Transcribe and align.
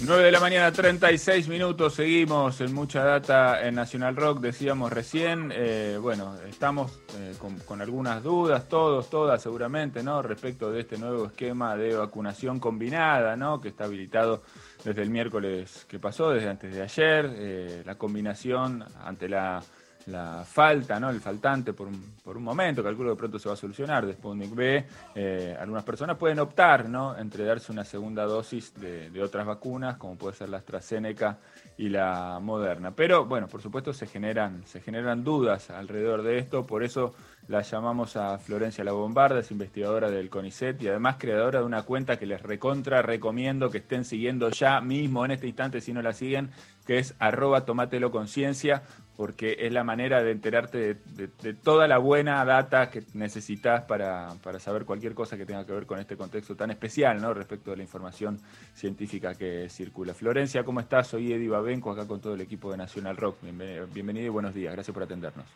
9 0.00 0.22
de 0.22 0.30
la 0.30 0.38
mañana, 0.38 0.70
36 0.70 1.48
minutos, 1.48 1.94
seguimos 1.94 2.60
en 2.60 2.72
mucha 2.72 3.02
data 3.02 3.66
en 3.66 3.74
Nacional 3.74 4.14
Rock, 4.14 4.38
decíamos 4.40 4.92
recién, 4.92 5.52
eh, 5.52 5.98
bueno, 6.00 6.36
estamos 6.48 7.00
eh, 7.16 7.34
con, 7.66 7.82
algunas 7.82 8.22
dudas, 8.22 8.68
todos, 8.68 9.10
todas 9.10 9.42
seguramente, 9.42 10.04
¿no? 10.04 10.22
Respecto 10.22 10.70
de 10.70 10.82
este 10.82 10.98
nuevo 10.98 11.26
esquema 11.26 11.76
de 11.76 11.96
vacunación 11.96 12.60
combinada, 12.60 13.34
¿no? 13.34 13.60
Que 13.60 13.68
está 13.68 13.84
habilitado 13.84 14.44
desde 14.84 15.02
el 15.02 15.10
miércoles 15.10 15.84
que 15.88 15.98
pasó, 15.98 16.30
desde 16.30 16.48
antes 16.48 16.72
de 16.72 16.82
ayer, 16.82 17.30
eh, 17.34 17.82
la 17.84 17.96
combinación 17.96 18.84
ante 19.04 19.28
la 19.28 19.60
la 20.06 20.44
falta, 20.44 20.98
¿no? 20.98 21.10
el 21.10 21.20
faltante 21.20 21.72
por 21.72 21.88
un, 21.88 22.14
por 22.24 22.36
un 22.36 22.42
momento, 22.42 22.82
calculo 22.82 23.10
que 23.10 23.18
pronto 23.18 23.38
se 23.38 23.48
va 23.48 23.54
a 23.54 23.56
solucionar 23.56 24.06
de 24.06 24.14
Sputnik 24.14 24.54
B, 24.54 24.84
eh, 25.14 25.56
algunas 25.58 25.84
personas 25.84 26.16
pueden 26.16 26.38
optar 26.38 26.88
¿no? 26.88 27.16
entre 27.16 27.44
darse 27.44 27.72
una 27.72 27.84
segunda 27.84 28.24
dosis 28.24 28.72
de, 28.74 29.10
de, 29.10 29.22
otras 29.22 29.46
vacunas, 29.46 29.96
como 29.96 30.16
puede 30.16 30.36
ser 30.36 30.48
la 30.48 30.58
AstraZeneca 30.58 31.38
y 31.76 31.88
la 31.88 32.38
Moderna. 32.40 32.92
Pero 32.92 33.26
bueno, 33.26 33.48
por 33.48 33.60
supuesto 33.60 33.92
se 33.92 34.06
generan, 34.06 34.66
se 34.66 34.80
generan 34.80 35.24
dudas 35.24 35.70
alrededor 35.70 36.22
de 36.22 36.38
esto, 36.38 36.66
por 36.66 36.82
eso 36.82 37.14
la 37.48 37.62
llamamos 37.62 38.16
a 38.16 38.38
Florencia 38.38 38.84
La 38.84 38.92
Bombarda, 38.92 39.40
es 39.40 39.50
investigadora 39.50 40.10
del 40.10 40.28
CONICET 40.28 40.82
y 40.82 40.88
además 40.88 41.16
creadora 41.18 41.60
de 41.60 41.64
una 41.64 41.82
cuenta 41.82 42.18
que 42.18 42.26
les 42.26 42.42
recontra 42.42 43.00
recomiendo 43.00 43.70
que 43.70 43.78
estén 43.78 44.04
siguiendo 44.04 44.50
ya 44.50 44.82
mismo 44.82 45.24
en 45.24 45.30
este 45.30 45.46
instante 45.46 45.80
si 45.80 45.94
no 45.94 46.02
la 46.02 46.12
siguen, 46.12 46.50
que 46.86 46.98
es 46.98 47.14
arroba 47.18 47.64
tomatelo 47.64 48.10
conciencia, 48.10 48.82
porque 49.18 49.56
es 49.58 49.72
la 49.72 49.82
manera 49.82 50.22
de 50.22 50.30
enterarte 50.30 50.94
de, 50.94 51.54
toda 51.54 51.88
la 51.88 51.98
buena 51.98 52.44
data 52.44 52.88
que 52.88 53.00
necesitas 53.14 53.82
para, 53.82 54.28
para, 54.44 54.60
saber 54.60 54.84
cualquier 54.84 55.12
cosa 55.12 55.36
que 55.36 55.44
tenga 55.44 55.66
que 55.66 55.72
ver 55.72 55.86
con 55.86 55.98
este 55.98 56.16
contexto 56.16 56.54
tan 56.54 56.70
especial, 56.70 57.20
¿no? 57.20 57.34
Respecto 57.34 57.72
de 57.72 57.78
la 57.78 57.82
información 57.82 58.38
científica 58.74 59.34
que 59.34 59.68
circula. 59.70 60.14
Florencia, 60.14 60.62
¿cómo 60.62 60.78
estás? 60.78 61.08
Soy 61.08 61.32
Eddie 61.32 61.48
Babenco, 61.48 61.90
acá 61.90 62.06
con 62.06 62.20
todo 62.20 62.34
el 62.34 62.42
equipo 62.42 62.70
de 62.70 62.76
Nacional 62.76 63.16
Rock. 63.16 63.38
Bienvenido 63.42 64.26
y 64.26 64.28
buenos 64.28 64.54
días. 64.54 64.72
Gracias 64.72 64.94
por 64.94 65.02
atendernos. 65.02 65.46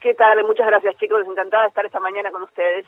¿Qué 0.00 0.14
tal? 0.14 0.42
Muchas 0.44 0.66
gracias, 0.66 0.96
chicos. 0.96 1.26
Encantada 1.26 1.64
de 1.64 1.68
estar 1.68 1.84
esta 1.84 2.00
mañana 2.00 2.30
con 2.30 2.40
ustedes. 2.44 2.86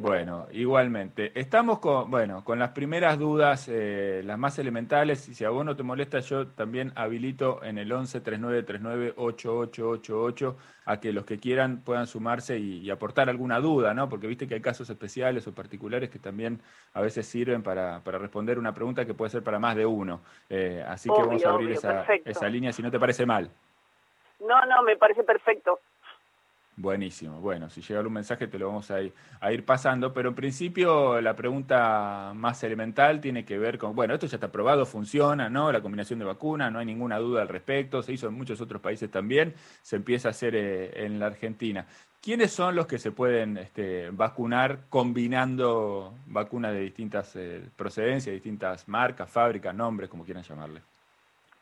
Bueno, 0.00 0.46
igualmente. 0.52 1.32
Estamos 1.34 1.80
con, 1.80 2.08
bueno, 2.08 2.44
con 2.44 2.60
las 2.60 2.70
primeras 2.70 3.18
dudas, 3.18 3.68
eh, 3.68 4.22
las 4.24 4.38
más 4.38 4.56
elementales. 4.60 5.28
Y 5.28 5.34
si 5.34 5.44
a 5.44 5.50
vos 5.50 5.64
no 5.64 5.74
te 5.74 5.82
molesta, 5.82 6.20
yo 6.20 6.46
también 6.46 6.92
habilito 6.94 7.64
en 7.64 7.78
el 7.78 7.90
11 7.90 8.20
39 8.20 8.62
39 8.62 9.14
8888 9.16 10.56
a 10.84 11.00
que 11.00 11.12
los 11.12 11.24
que 11.24 11.38
quieran 11.38 11.82
puedan 11.82 12.06
sumarse 12.06 12.58
y, 12.58 12.88
aportar 12.90 13.28
alguna 13.28 13.58
duda, 13.58 13.92
¿no? 13.92 14.08
Porque 14.08 14.28
viste 14.28 14.46
que 14.46 14.54
hay 14.54 14.60
casos 14.60 14.88
especiales 14.88 15.46
o 15.48 15.54
particulares 15.54 16.10
que 16.10 16.20
también 16.20 16.60
a 16.94 17.00
veces 17.00 17.26
sirven 17.26 17.64
para, 17.64 18.00
para 18.00 18.18
responder 18.18 18.58
una 18.58 18.72
pregunta 18.72 19.04
que 19.04 19.14
puede 19.14 19.30
ser 19.30 19.42
para 19.42 19.58
más 19.58 19.74
de 19.74 19.84
uno. 19.84 20.20
Eh, 20.48 20.84
así 20.86 21.10
que 21.10 21.20
vamos 21.20 21.44
a 21.44 21.50
abrir 21.50 21.72
esa, 21.72 22.04
esa 22.24 22.48
línea 22.48 22.72
si 22.72 22.82
no 22.82 22.90
te 22.90 23.00
parece 23.00 23.26
mal. 23.26 23.50
No, 24.40 24.64
no, 24.66 24.82
me 24.84 24.96
parece 24.96 25.24
perfecto. 25.24 25.80
Buenísimo. 26.80 27.40
Bueno, 27.40 27.68
si 27.70 27.82
llega 27.82 27.98
algún 27.98 28.12
mensaje 28.12 28.46
te 28.46 28.56
lo 28.56 28.68
vamos 28.68 28.88
a 28.92 29.02
ir, 29.02 29.64
pasando, 29.64 30.12
pero 30.14 30.28
en 30.28 30.36
principio 30.36 31.20
la 31.20 31.34
pregunta 31.34 32.30
más 32.36 32.62
elemental 32.62 33.20
tiene 33.20 33.44
que 33.44 33.58
ver 33.58 33.78
con, 33.78 33.96
bueno, 33.96 34.14
esto 34.14 34.28
ya 34.28 34.36
está 34.36 34.52
probado, 34.52 34.86
funciona, 34.86 35.48
¿no? 35.48 35.72
La 35.72 35.80
combinación 35.80 36.20
de 36.20 36.24
vacunas, 36.24 36.70
no 36.70 36.78
hay 36.78 36.86
ninguna 36.86 37.18
duda 37.18 37.42
al 37.42 37.48
respecto, 37.48 38.00
se 38.00 38.12
hizo 38.12 38.28
en 38.28 38.34
muchos 38.34 38.60
otros 38.60 38.80
países 38.80 39.10
también, 39.10 39.54
se 39.82 39.96
empieza 39.96 40.28
a 40.28 40.30
hacer 40.30 40.54
eh, 40.54 41.04
en 41.04 41.18
la 41.18 41.26
Argentina. 41.26 41.84
¿Quiénes 42.22 42.52
son 42.52 42.76
los 42.76 42.86
que 42.86 42.98
se 43.00 43.10
pueden 43.10 43.56
este, 43.56 44.10
vacunar 44.10 44.84
combinando 44.88 46.14
vacunas 46.26 46.72
de 46.74 46.80
distintas 46.82 47.34
eh, 47.34 47.60
procedencias, 47.74 48.32
distintas 48.32 48.86
marcas, 48.86 49.28
fábricas, 49.28 49.74
nombres, 49.74 50.08
como 50.08 50.24
quieran 50.24 50.44
llamarle? 50.44 50.80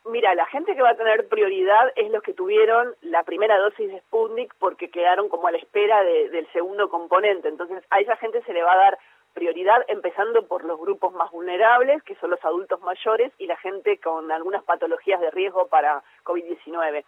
Mira, 0.09 0.35
la 0.37 0.47
gente 0.47 0.77
que 0.77 0.83
va 0.83 0.91
a 0.91 0.97
tener 0.97 1.27
prioridad 1.29 1.93
es 1.97 2.11
los 2.12 2.23
que 2.23 2.33
tuvieron 2.33 2.95
la 3.01 3.25
primera 3.25 3.58
dosis 3.58 3.91
de 3.91 3.98
Sputnik 4.01 4.55
porque 4.58 4.89
quedaron 4.89 5.29
como 5.29 5.48
a 5.48 5.51
la 5.51 5.58
espera 5.58 6.05
del 6.05 6.47
segundo 6.53 6.89
componente. 6.89 7.48
Entonces, 7.48 7.83
a 7.91 7.98
esa 7.98 8.17
gente 8.17 8.41
se 8.42 8.53
le 8.53 8.63
va 8.63 8.73
a 8.73 8.77
dar 8.77 8.98
prioridad 9.35 9.85
empezando 9.89 10.47
por 10.47 10.64
los 10.64 10.79
grupos 10.79 11.13
más 11.13 11.30
vulnerables, 11.33 12.03
que 12.05 12.14
son 12.17 12.30
los 12.30 12.45
adultos 12.45 12.80
mayores 12.83 13.33
y 13.39 13.47
la 13.47 13.57
gente 13.57 13.98
con 13.98 14.30
algunas 14.30 14.63
patologías 14.63 15.20
de 15.20 15.30
riesgo 15.33 15.67
para 15.67 16.03
COVID-19. 16.25 17.05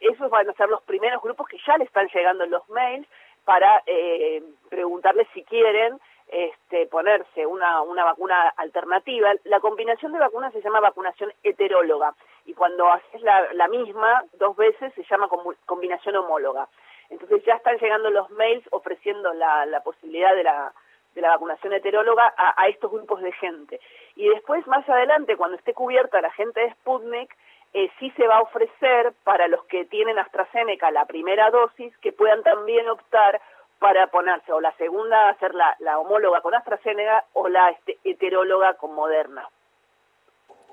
Esos 0.00 0.30
van 0.30 0.48
a 0.48 0.52
ser 0.54 0.68
los 0.70 0.82
primeros 0.82 1.22
grupos 1.22 1.46
que 1.46 1.58
ya 1.66 1.76
le 1.76 1.84
están 1.84 2.08
llegando 2.08 2.46
los 2.46 2.66
mails 2.70 3.06
para 3.44 3.82
eh, 3.86 4.42
preguntarles 4.70 5.28
si 5.34 5.44
quieren 5.44 6.00
este, 6.34 6.88
ponerse 6.88 7.46
una, 7.46 7.80
una 7.82 8.02
vacuna 8.02 8.48
alternativa. 8.56 9.32
La 9.44 9.60
combinación 9.60 10.12
de 10.12 10.18
vacunas 10.18 10.52
se 10.52 10.60
llama 10.62 10.80
vacunación 10.80 11.32
heteróloga 11.44 12.12
y 12.44 12.54
cuando 12.54 12.90
haces 12.90 13.22
la, 13.22 13.52
la 13.52 13.68
misma 13.68 14.24
dos 14.32 14.56
veces 14.56 14.92
se 14.94 15.04
llama 15.04 15.28
combinación 15.64 16.16
homóloga. 16.16 16.66
Entonces 17.08 17.44
ya 17.44 17.54
están 17.54 17.78
llegando 17.78 18.10
los 18.10 18.28
mails 18.30 18.66
ofreciendo 18.72 19.32
la, 19.32 19.64
la 19.66 19.84
posibilidad 19.84 20.34
de 20.34 20.42
la, 20.42 20.72
de 21.14 21.20
la 21.20 21.28
vacunación 21.28 21.72
heteróloga 21.72 22.34
a, 22.36 22.60
a, 22.60 22.66
estos 22.66 22.90
grupos 22.90 23.22
de 23.22 23.30
gente. 23.30 23.80
Y 24.16 24.28
después, 24.28 24.66
más 24.66 24.88
adelante, 24.88 25.36
cuando 25.36 25.56
esté 25.56 25.72
cubierta 25.72 26.20
la 26.20 26.32
gente 26.32 26.60
de 26.60 26.72
Sputnik, 26.72 27.32
eh, 27.74 27.90
sí 28.00 28.10
se 28.16 28.26
va 28.26 28.38
a 28.38 28.42
ofrecer 28.42 29.12
para 29.22 29.46
los 29.46 29.64
que 29.66 29.84
tienen 29.84 30.18
AstraZeneca 30.18 30.90
la 30.90 31.04
primera 31.04 31.50
dosis 31.50 31.96
que 31.98 32.12
puedan 32.12 32.42
también 32.42 32.88
optar 32.88 33.40
para 33.78 34.06
ponerse 34.08 34.52
o 34.52 34.60
la 34.60 34.72
segunda 34.76 35.28
hacer 35.28 35.54
la, 35.54 35.76
la 35.80 35.98
homóloga 35.98 36.40
con 36.40 36.54
AstraZeneca 36.54 37.24
o 37.34 37.48
la 37.48 37.70
este, 37.70 37.98
heteróloga 38.04 38.74
con 38.74 38.94
Moderna. 38.94 39.48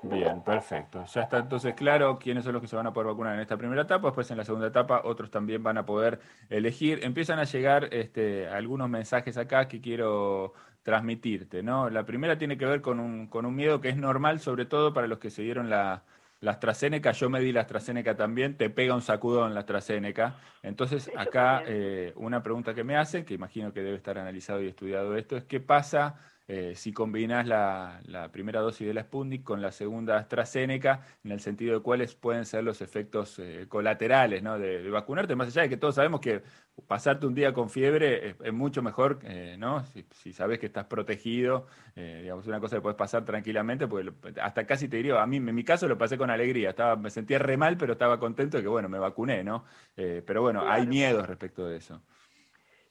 Bien, 0.04 0.42
perfecto. 0.42 1.04
Ya 1.04 1.22
está 1.22 1.38
entonces 1.38 1.74
claro 1.74 2.18
quiénes 2.18 2.42
son 2.42 2.54
los 2.54 2.62
que 2.62 2.66
se 2.66 2.74
van 2.74 2.88
a 2.88 2.92
poder 2.92 3.06
vacunar 3.08 3.34
en 3.34 3.40
esta 3.40 3.56
primera 3.56 3.82
etapa. 3.82 4.08
Después 4.08 4.28
en 4.32 4.38
la 4.38 4.44
segunda 4.44 4.66
etapa 4.66 5.02
otros 5.04 5.30
también 5.30 5.62
van 5.62 5.78
a 5.78 5.86
poder 5.86 6.20
elegir. 6.50 7.04
Empiezan 7.04 7.38
a 7.38 7.44
llegar 7.44 7.88
este, 7.92 8.48
algunos 8.48 8.88
mensajes 8.88 9.38
acá 9.38 9.68
que 9.68 9.80
quiero 9.80 10.54
transmitirte. 10.82 11.62
¿no? 11.62 11.88
La 11.88 12.04
primera 12.04 12.36
tiene 12.36 12.58
que 12.58 12.66
ver 12.66 12.80
con 12.80 12.98
un, 12.98 13.28
con 13.28 13.46
un 13.46 13.54
miedo 13.54 13.80
que 13.80 13.90
es 13.90 13.96
normal, 13.96 14.40
sobre 14.40 14.64
todo 14.64 14.92
para 14.92 15.06
los 15.06 15.20
que 15.20 15.30
se 15.30 15.42
dieron 15.42 15.70
la, 15.70 16.02
la 16.42 16.50
AstraZeneca, 16.50 17.12
yo 17.12 17.30
me 17.30 17.40
di 17.40 17.52
la 17.52 17.60
AstraZeneca 17.60 18.16
también, 18.16 18.56
te 18.56 18.68
pega 18.68 18.96
un 18.96 19.00
sacudón 19.00 19.54
la 19.54 19.60
AstraZeneca. 19.60 20.38
Entonces, 20.60 21.08
acá 21.16 21.62
eh, 21.66 22.12
una 22.16 22.42
pregunta 22.42 22.74
que 22.74 22.82
me 22.82 22.96
hacen, 22.96 23.24
que 23.24 23.32
imagino 23.32 23.72
que 23.72 23.80
debe 23.80 23.96
estar 23.96 24.18
analizado 24.18 24.60
y 24.60 24.66
estudiado 24.66 25.16
esto, 25.16 25.36
es 25.36 25.44
qué 25.44 25.60
pasa 25.60 26.16
eh, 26.54 26.74
si 26.74 26.92
combinas 26.92 27.46
la, 27.46 28.28
primera 28.30 28.60
dosis 28.60 28.86
de 28.86 28.92
la 28.92 29.04
Sputnik 29.04 29.42
con 29.42 29.62
la 29.62 29.72
segunda 29.72 30.18
AstraZeneca, 30.18 31.00
en 31.24 31.32
el 31.32 31.40
sentido 31.40 31.78
de 31.78 31.82
cuáles 31.82 32.14
pueden 32.14 32.44
ser 32.44 32.62
los 32.62 32.82
efectos 32.82 33.38
eh, 33.38 33.64
colaterales 33.70 34.42
¿no? 34.42 34.58
de, 34.58 34.90
vacunarte, 34.90 35.34
más 35.34 35.48
allá 35.48 35.62
de 35.62 35.70
que 35.70 35.78
todos 35.78 35.94
sabemos 35.94 36.20
que 36.20 36.42
pasarte 36.86 37.24
un 37.26 37.34
día 37.34 37.54
con 37.54 37.70
fiebre 37.70 38.36
es, 38.38 38.52
mucho 38.52 38.82
mejor, 38.82 39.20
eh, 39.22 39.56
¿no? 39.58 39.82
Si, 40.10 40.34
sabes 40.34 40.58
que 40.58 40.66
estás 40.66 40.84
protegido, 40.84 41.68
digamos, 41.96 42.46
una 42.46 42.60
cosa 42.60 42.76
que 42.76 42.82
puedes 42.82 42.98
pasar 42.98 43.24
tranquilamente, 43.24 43.88
porque 43.88 44.12
hasta 44.38 44.66
casi 44.66 44.88
te 44.88 44.98
diría, 44.98 45.22
a 45.22 45.26
mí 45.26 45.38
en 45.38 45.54
mi 45.54 45.64
caso 45.64 45.88
lo 45.88 45.96
pasé 45.96 46.18
con 46.18 46.28
alegría, 46.28 46.70
estaba, 46.70 46.96
me 46.96 47.08
sentía 47.08 47.38
re 47.38 47.56
mal, 47.56 47.78
pero 47.78 47.94
estaba 47.94 48.20
contento 48.20 48.58
de 48.58 48.62
que, 48.62 48.68
bueno, 48.68 48.90
me 48.90 48.98
vacuné, 48.98 49.42
¿no? 49.42 49.64
pero 49.94 50.42
bueno, 50.42 50.70
hay 50.70 50.86
miedos 50.86 51.26
respecto 51.26 51.66
de 51.66 51.78
eso. 51.78 52.02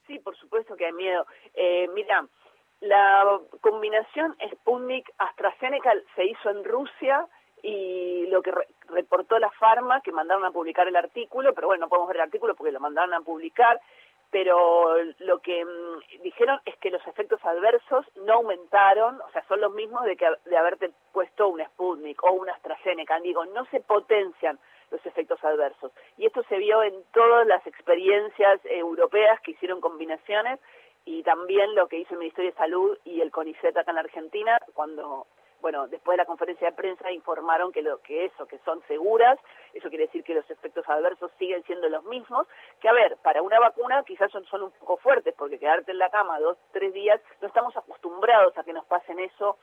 Sí, 0.07 0.17
por 0.17 0.35
supuesto 0.35 0.75
que 0.75 0.87
hay 0.87 0.93
miedo. 0.93 1.25
mira, 1.93 2.27
la 2.81 3.39
combinación 3.61 4.35
Sputnik-AstraZeneca 4.39 5.93
se 6.15 6.25
hizo 6.25 6.49
en 6.49 6.63
Rusia 6.63 7.27
y 7.63 8.25
lo 8.27 8.41
que 8.41 8.51
reportó 8.89 9.37
la 9.37 9.51
Pharma, 9.51 10.01
que 10.01 10.11
mandaron 10.11 10.45
a 10.45 10.51
publicar 10.51 10.87
el 10.87 10.95
artículo, 10.95 11.53
pero 11.53 11.67
bueno, 11.67 11.85
no 11.85 11.89
podemos 11.89 12.07
ver 12.07 12.17
el 12.17 12.23
artículo 12.23 12.55
porque 12.55 12.71
lo 12.71 12.79
mandaron 12.79 13.13
a 13.13 13.21
publicar, 13.21 13.79
pero 14.31 14.95
lo 15.19 15.39
que 15.39 15.63
mm, 15.63 16.23
dijeron 16.23 16.59
es 16.65 16.75
que 16.77 16.89
los 16.89 17.05
efectos 17.05 17.39
adversos 17.45 18.05
no 18.25 18.33
aumentaron, 18.33 19.21
o 19.21 19.31
sea, 19.31 19.43
son 19.47 19.61
los 19.61 19.73
mismos 19.73 20.03
de 20.05 20.15
que 20.15 20.27
de 20.45 20.57
haberte 20.57 20.89
puesto 21.11 21.49
un 21.49 21.63
Sputnik 21.63 22.23
o 22.23 22.31
una 22.31 22.53
AstraZeneca, 22.53 23.19
digo, 23.19 23.45
no 23.45 23.65
se 23.65 23.81
potencian 23.81 24.57
los 24.89 25.05
efectos 25.05 25.41
adversos. 25.43 25.91
Y 26.17 26.25
esto 26.25 26.43
se 26.49 26.57
vio 26.57 26.81
en 26.83 26.93
todas 27.13 27.45
las 27.47 27.65
experiencias 27.67 28.59
europeas 28.65 29.39
que 29.41 29.51
hicieron 29.51 29.81
combinaciones 29.81 30.59
y 31.05 31.23
también 31.23 31.73
lo 31.75 31.87
que 31.87 31.97
hizo 31.97 32.13
el 32.13 32.19
Ministerio 32.19 32.51
de 32.51 32.57
Salud 32.57 32.97
y 33.03 33.21
el 33.21 33.31
CONICET 33.31 33.75
acá 33.75 33.91
en 33.91 33.95
la 33.95 34.01
Argentina, 34.01 34.59
cuando, 34.73 35.27
bueno, 35.61 35.87
después 35.87 36.13
de 36.13 36.23
la 36.23 36.25
conferencia 36.25 36.69
de 36.69 36.75
prensa 36.75 37.11
informaron 37.11 37.71
que 37.71 37.81
lo 37.81 38.01
que 38.01 38.25
eso, 38.25 38.45
que 38.45 38.59
son 38.59 38.81
seguras, 38.87 39.39
eso 39.73 39.89
quiere 39.89 40.05
decir 40.05 40.23
que 40.23 40.35
los 40.35 40.49
efectos 40.49 40.87
adversos 40.87 41.31
siguen 41.39 41.63
siendo 41.63 41.89
los 41.89 42.03
mismos, 42.05 42.47
que 42.79 42.89
a 42.89 42.93
ver, 42.93 43.17
para 43.23 43.41
una 43.41 43.59
vacuna 43.59 44.03
quizás 44.03 44.31
son, 44.31 44.45
son 44.45 44.63
un 44.63 44.71
poco 44.71 44.97
fuertes, 44.97 45.33
porque 45.37 45.59
quedarte 45.59 45.91
en 45.91 45.97
la 45.97 46.09
cama 46.09 46.39
dos, 46.39 46.57
tres 46.71 46.93
días, 46.93 47.19
no 47.41 47.47
estamos 47.47 47.75
acostumbrados 47.75 48.57
a 48.57 48.63
que 48.63 48.73
nos 48.73 48.85
pasen 48.85 49.19
eso, 49.19 49.57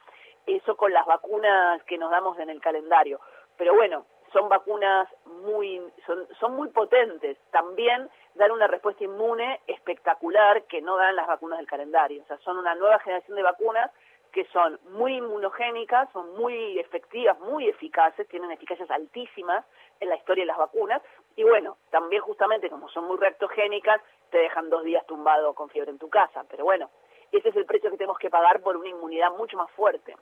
eso 0.47 0.77
con 0.77 0.93
las 0.93 1.07
vacunas 1.07 1.83
que 1.85 1.99
nos 1.99 2.11
damos 2.11 2.39
en 2.39 2.51
el 2.51 2.61
calendario. 2.61 3.21
Pero 3.57 3.75
bueno, 3.75 4.07
son 4.33 4.49
vacunas 4.49 5.09
muy, 5.45 5.83
son, 6.07 6.27
son 6.39 6.57
muy 6.57 6.69
potentes. 6.69 7.39
También 7.51 8.09
dan 8.35 8.51
una 8.51 8.67
respuesta 8.67 9.05
inmune 9.05 9.61
espectacular 9.67 10.65
que 10.65 10.81
no 10.81 10.97
dan 10.97 11.17
las 11.17 11.27
vacunas 11.27 11.59
del 11.59 11.67
calendario. 11.67 12.23
O 12.23 12.27
sea, 12.27 12.39
son 12.39 12.59
una 12.59 12.75
nueva 12.75 12.99
generación 13.01 13.37
de 13.37 13.43
vacunas 13.43 13.91
que 14.33 14.45
son 14.53 14.79
muy 14.91 15.17
inmunogénicas, 15.17 16.11
son 16.13 16.37
muy 16.37 16.79
efectivas, 16.79 17.39
muy 17.41 17.69
eficaces, 17.69 18.29
tienen 18.29 18.51
eficacias 18.51 18.91
altísimas 18.91 19.65
en 20.01 20.09
la 20.09 20.17
historia 20.17 20.43
de 20.43 20.49
las 20.49 20.59
vacunas, 20.59 21.03
y 21.35 21.45
bueno, 21.45 21.79
también 21.91 22.23
justamente 22.23 22.69
como 22.71 22.89
son 22.89 23.07
muy 23.07 23.17
reactogénicas, 23.17 24.01
te 24.31 24.39
dejan 24.39 24.71
dos 24.71 24.85
días 24.85 25.07
tumbado 25.07 25.55
con 25.55 25.71
fiebre 25.71 25.91
en 25.91 25.99
tu 25.99 26.09
casa, 26.09 26.45
pero 26.51 26.65
bueno, 26.65 26.91
ese 27.33 27.49
es 27.49 27.57
el 27.57 27.67
precio 27.67 27.91
que 27.91 27.97
tenemos 27.97 28.19
que 28.19 28.31
pagar 28.31 28.61
por 28.61 28.77
una 28.77 28.89
inmunidad 28.89 29.31
mucho 29.37 29.57
más 29.57 29.71
fuerte. 29.73 30.15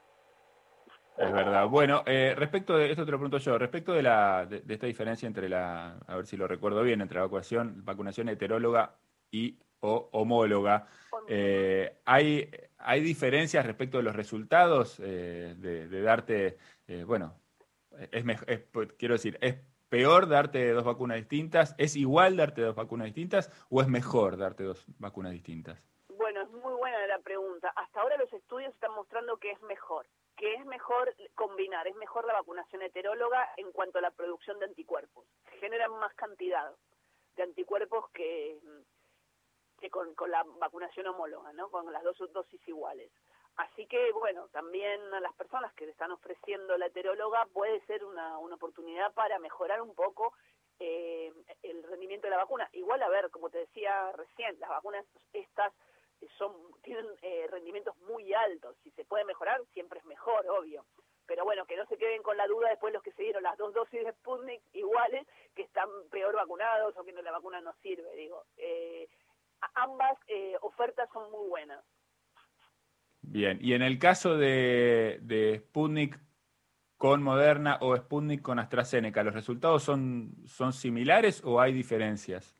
Es 1.18 1.32
verdad. 1.32 1.66
Bueno, 1.68 2.02
eh, 2.06 2.34
respecto 2.36 2.76
de, 2.76 2.90
esto 2.90 3.04
te 3.06 3.10
lo 3.10 3.18
pregunto 3.18 3.38
yo, 3.38 3.56
respecto 3.58 3.92
de, 3.92 4.02
la, 4.02 4.44
de, 4.46 4.62
esta 4.68 4.86
diferencia 4.86 5.26
entre 5.26 5.48
la, 5.48 5.96
a 6.06 6.16
ver 6.16 6.26
si 6.26 6.36
lo 6.36 6.46
recuerdo 6.46 6.82
bien, 6.82 7.00
entre 7.00 7.16
la 7.16 7.22
vacunación, 7.22 7.84
vacunación 7.84 8.28
heteróloga 8.28 8.96
y 9.30 9.58
homóloga, 9.80 10.88
eh, 11.28 12.00
¿hay, 12.04 12.50
¿hay 12.78 13.00
diferencias 13.00 13.64
respecto 13.64 13.98
de 13.98 14.02
los 14.02 14.16
resultados 14.16 15.00
eh, 15.00 15.54
de, 15.56 16.02
darte, 16.02 16.58
bueno, 17.06 17.34
es, 18.10 18.24
es, 18.46 18.62
quiero 18.98 19.14
decir, 19.14 19.38
¿es 19.40 19.56
peor 19.88 20.28
darte 20.28 20.72
dos 20.72 20.84
vacunas 20.84 21.16
distintas? 21.18 21.74
¿Es 21.78 21.96
igual 21.96 22.36
darte 22.36 22.62
dos 22.62 22.74
vacunas 22.74 23.06
distintas 23.06 23.50
o 23.70 23.80
es 23.80 23.88
mejor 23.88 24.36
darte 24.36 24.64
dos 24.64 24.84
vacunas 24.98 25.32
distintas? 25.32 25.82
Bueno, 26.08 26.42
es 26.42 26.50
muy 26.50 26.74
buena 26.74 27.06
la 27.06 27.18
pregunta. 27.20 27.72
Hasta 27.76 28.00
ahora 28.00 28.16
los 28.16 28.32
estudios 28.32 28.74
están 28.74 28.92
mostrando 28.94 29.36
que 29.36 29.52
es 29.52 29.62
mejor 29.62 30.06
que 30.36 30.54
es 30.54 30.66
mejor 30.66 31.14
combinar, 31.34 31.86
es 31.88 31.96
mejor 31.96 32.26
la 32.26 32.34
vacunación 32.34 32.82
heteróloga 32.82 33.48
en 33.56 33.72
cuanto 33.72 33.98
a 33.98 34.02
la 34.02 34.10
producción 34.10 34.58
de 34.58 34.66
anticuerpos. 34.66 35.26
Se 35.50 35.56
generan 35.58 35.92
más 35.98 36.14
cantidad 36.14 36.70
de 37.36 37.42
anticuerpos 37.42 38.10
que, 38.10 38.58
que 39.80 39.90
con, 39.90 40.14
la 40.28 40.44
vacunación 40.58 41.06
homóloga, 41.06 41.52
¿no? 41.54 41.70
con 41.70 41.90
las 41.92 42.02
dos 42.02 42.18
dosis 42.32 42.60
iguales. 42.68 43.10
Así 43.56 43.86
que, 43.86 44.12
bueno, 44.12 44.48
también 44.48 45.00
a 45.14 45.20
las 45.20 45.32
personas 45.34 45.72
que 45.72 45.86
le 45.86 45.92
están 45.92 46.10
ofreciendo 46.10 46.76
la 46.76 46.86
heteróloga 46.86 47.46
puede 47.46 47.80
ser 47.86 48.04
una, 48.04 48.38
una 48.38 48.56
oportunidad 48.56 49.14
para 49.14 49.38
mejorar 49.38 49.80
un 49.80 49.94
poco 49.94 50.34
eh, 50.78 51.32
el 51.62 51.82
rendimiento 51.84 52.26
de 52.26 52.32
la 52.32 52.36
vacuna. 52.36 52.68
Igual, 52.72 53.02
a 53.02 53.08
ver, 53.08 53.30
como 53.30 53.48
te 53.48 53.58
decía 53.58 54.12
recién, 54.12 54.60
las 54.60 54.68
vacunas 54.68 55.06
estas 55.32 55.72
son 56.38 56.52
tienen 56.82 57.06
eh, 57.22 57.46
rendimientos 57.50 57.96
muy 58.08 58.32
altos. 58.32 58.76
Si 58.82 58.90
se 58.92 59.04
puede 59.04 59.24
mejorar, 59.24 59.60
siempre 59.72 59.98
es 59.98 60.04
mejor, 60.04 60.46
obvio. 60.48 60.84
Pero 61.26 61.44
bueno, 61.44 61.66
que 61.66 61.76
no 61.76 61.84
se 61.86 61.96
queden 61.96 62.22
con 62.22 62.36
la 62.36 62.46
duda 62.46 62.70
después 62.70 62.92
los 62.92 63.02
que 63.02 63.12
se 63.12 63.22
dieron 63.22 63.42
las 63.42 63.58
dos 63.58 63.74
dosis 63.74 64.04
de 64.04 64.12
Sputnik 64.12 64.62
iguales, 64.72 65.26
que 65.54 65.62
están 65.62 65.88
peor 66.10 66.34
vacunados 66.34 66.96
o 66.96 67.04
que 67.04 67.12
la 67.12 67.32
vacuna 67.32 67.60
no 67.60 67.72
sirve. 67.82 68.14
Digo, 68.14 68.44
eh, 68.56 69.08
ambas 69.74 70.16
eh, 70.28 70.56
ofertas 70.60 71.08
son 71.12 71.30
muy 71.32 71.48
buenas. 71.48 71.84
Bien, 73.22 73.58
y 73.60 73.72
en 73.72 73.82
el 73.82 73.98
caso 73.98 74.36
de, 74.36 75.18
de 75.22 75.58
Sputnik 75.58 76.20
con 76.96 77.22
Moderna 77.22 77.78
o 77.80 77.96
Sputnik 77.96 78.40
con 78.40 78.60
AstraZeneca, 78.60 79.24
¿los 79.24 79.34
resultados 79.34 79.82
son, 79.82 80.32
son 80.46 80.72
similares 80.72 81.42
o 81.44 81.60
hay 81.60 81.72
diferencias? 81.72 82.56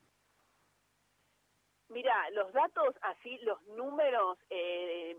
Mira, 1.97 2.29
los 2.33 2.53
datos 2.53 2.95
así, 3.01 3.39
los 3.39 3.59
números, 3.69 4.37
eh, 4.51 5.17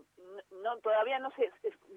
no 0.62 0.76
todavía 0.76 1.18
no 1.18 1.28
sé, 1.32 1.50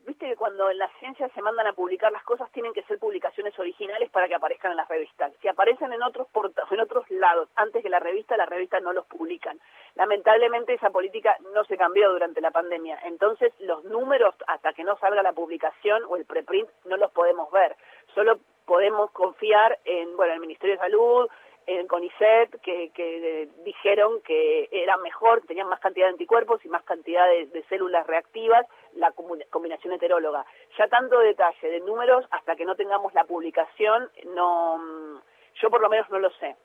viste 0.07 0.27
que 0.29 0.35
cuando 0.35 0.71
en 0.71 0.79
la 0.79 0.89
ciencia 0.97 1.29
se 1.35 1.41
mandan 1.43 1.67
a 1.67 1.73
publicar 1.73 2.11
las 2.11 2.23
cosas 2.23 2.51
tienen 2.51 2.73
que 2.73 2.81
ser 2.85 2.97
publicaciones 2.97 3.57
originales 3.59 4.09
para 4.09 4.27
que 4.27 4.33
aparezcan 4.33 4.71
en 4.71 4.77
las 4.77 4.89
revistas. 4.89 5.33
Si 5.39 5.47
aparecen 5.47 5.93
en 5.93 6.01
otros 6.01 6.25
en 6.71 6.79
otros 6.79 7.07
lados 7.11 7.47
antes 7.57 7.83
que 7.83 7.91
la 7.91 7.99
revista, 7.99 8.35
la 8.37 8.47
revista 8.47 8.79
no 8.79 8.91
los 8.91 9.05
publican. 9.05 9.59
Lamentablemente 9.93 10.73
esa 10.73 10.89
política 10.89 11.37
no 11.53 11.63
se 11.65 11.77
cambió 11.77 12.11
durante 12.11 12.41
la 12.41 12.49
pandemia. 12.49 12.97
Entonces 13.03 13.53
los 13.59 13.83
números 13.83 14.33
hasta 14.47 14.73
que 14.73 14.83
no 14.83 14.97
salga 14.97 15.21
la 15.21 15.33
publicación 15.33 16.01
o 16.09 16.15
el 16.15 16.25
preprint 16.25 16.71
no 16.85 16.97
los 16.97 17.11
podemos 17.11 17.51
ver. 17.51 17.75
Solo 18.15 18.39
podemos 18.65 19.11
confiar 19.11 19.77
en 19.85 20.17
bueno 20.17 20.33
el 20.33 20.39
Ministerio 20.39 20.73
de 20.73 20.81
Salud, 20.81 21.29
en 21.79 21.87
CONICET 21.87 22.59
que, 22.61 22.91
que 22.93 23.49
dijeron 23.63 24.21
que 24.23 24.67
era 24.71 24.97
mejor, 24.97 25.41
tenían 25.47 25.69
más 25.69 25.79
cantidad 25.79 26.07
de 26.07 26.13
anticuerpos 26.13 26.63
y 26.65 26.69
más 26.69 26.83
cantidad 26.83 27.25
de, 27.27 27.63
células 27.69 28.05
reactivas 28.07 28.65
la 28.95 29.11
combinación 29.49 29.93
heteróloga. 29.93 30.45
Ya 30.77 30.87
tanto 30.87 31.19
detalle 31.19 31.69
de 31.69 31.79
números 31.79 32.25
hasta 32.31 32.55
que 32.55 32.65
no 32.65 32.75
tengamos 32.75 33.13
la 33.13 33.23
publicación, 33.23 34.09
no, 34.35 35.21
yo 35.61 35.69
por 35.69 35.81
lo 35.81 35.89
menos 35.89 36.09
no 36.09 36.19
lo 36.19 36.29
sé. 36.31 36.55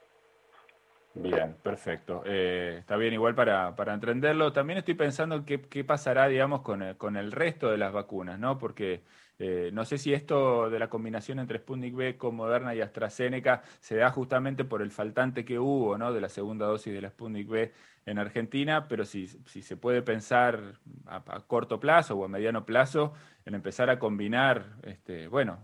Bien, 1.14 1.56
perfecto. 1.62 2.22
Eh, 2.26 2.76
está 2.80 2.96
bien 2.96 3.14
igual 3.14 3.34
para, 3.34 3.74
para 3.74 3.94
entenderlo. 3.94 4.52
También 4.52 4.80
estoy 4.80 4.94
pensando 4.94 5.46
qué, 5.46 5.62
qué 5.62 5.82
pasará, 5.82 6.28
digamos, 6.28 6.60
con 6.60 6.82
el, 6.82 6.96
con 6.98 7.16
el 7.16 7.32
resto 7.32 7.70
de 7.70 7.78
las 7.78 7.92
vacunas, 7.92 8.38
¿no? 8.38 8.58
Porque 8.58 9.00
eh, 9.38 9.70
no 9.72 9.84
sé 9.84 9.98
si 9.98 10.14
esto 10.14 10.70
de 10.70 10.78
la 10.78 10.88
combinación 10.88 11.38
entre 11.38 11.58
Sputnik 11.58 11.94
V 11.94 12.16
con 12.16 12.34
Moderna 12.34 12.74
y 12.74 12.80
AstraZeneca 12.80 13.62
se 13.80 13.96
da 13.96 14.10
justamente 14.10 14.64
por 14.64 14.80
el 14.80 14.90
faltante 14.90 15.44
que 15.44 15.58
hubo 15.58 15.98
¿no? 15.98 16.12
de 16.12 16.20
la 16.20 16.28
segunda 16.28 16.66
dosis 16.66 16.94
de 16.94 17.02
la 17.02 17.10
Sputnik 17.10 17.48
V 17.48 17.72
en 18.06 18.18
Argentina, 18.18 18.88
pero 18.88 19.04
si, 19.04 19.26
si 19.26 19.62
se 19.62 19.76
puede 19.76 20.00
pensar 20.00 20.78
a, 21.06 21.20
corto 21.46 21.80
plazo 21.80 22.16
o 22.16 22.24
a 22.24 22.28
mediano 22.28 22.64
plazo 22.64 23.12
en 23.44 23.54
empezar 23.54 23.90
a 23.90 23.98
combinar, 23.98 24.76
este, 24.84 25.28
bueno, 25.28 25.58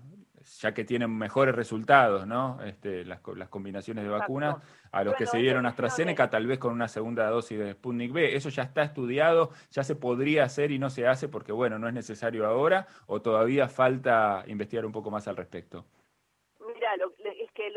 ya 0.61 0.75
que 0.75 0.85
tienen 0.85 1.17
mejores 1.17 1.55
resultados, 1.55 2.27
¿no? 2.27 2.63
Este, 2.65 3.05
las, 3.05 3.21
las, 3.35 3.49
combinaciones 3.49 4.05
de 4.05 4.11
vacunas, 4.11 4.57
a 4.91 5.05
los 5.05 5.15
que 5.15 5.27
se 5.27 5.39
dieron 5.39 5.67
AstraZeneca, 5.67 6.31
tal 6.31 6.47
vez 6.47 6.59
con 6.59 6.73
una 6.73 6.89
segunda 6.89 7.29
dosis 7.31 7.59
de 7.59 7.73
Sputnik 7.73 8.13
B. 8.13 8.37
Eso 8.37 8.49
ya 8.49 8.63
está 8.63 8.83
estudiado, 8.83 9.51
ya 9.71 9.85
se 9.85 9.97
podría 9.97 10.45
hacer 10.45 10.71
y 10.71 10.79
no 10.79 10.91
se 10.91 11.07
hace 11.07 11.29
porque, 11.29 11.53
bueno, 11.53 11.79
no 11.79 11.89
es 11.89 11.95
necesario 11.95 12.47
ahora, 12.47 12.87
o 13.07 13.23
todavía 13.23 13.69
falta 13.69 14.45
investigar 14.47 14.85
un 14.85 14.93
poco 14.93 15.11
más 15.11 15.29
al 15.29 15.37
respecto. 15.37 15.85
Mira, 16.75 16.95
es 16.95 17.53
que 17.53 17.73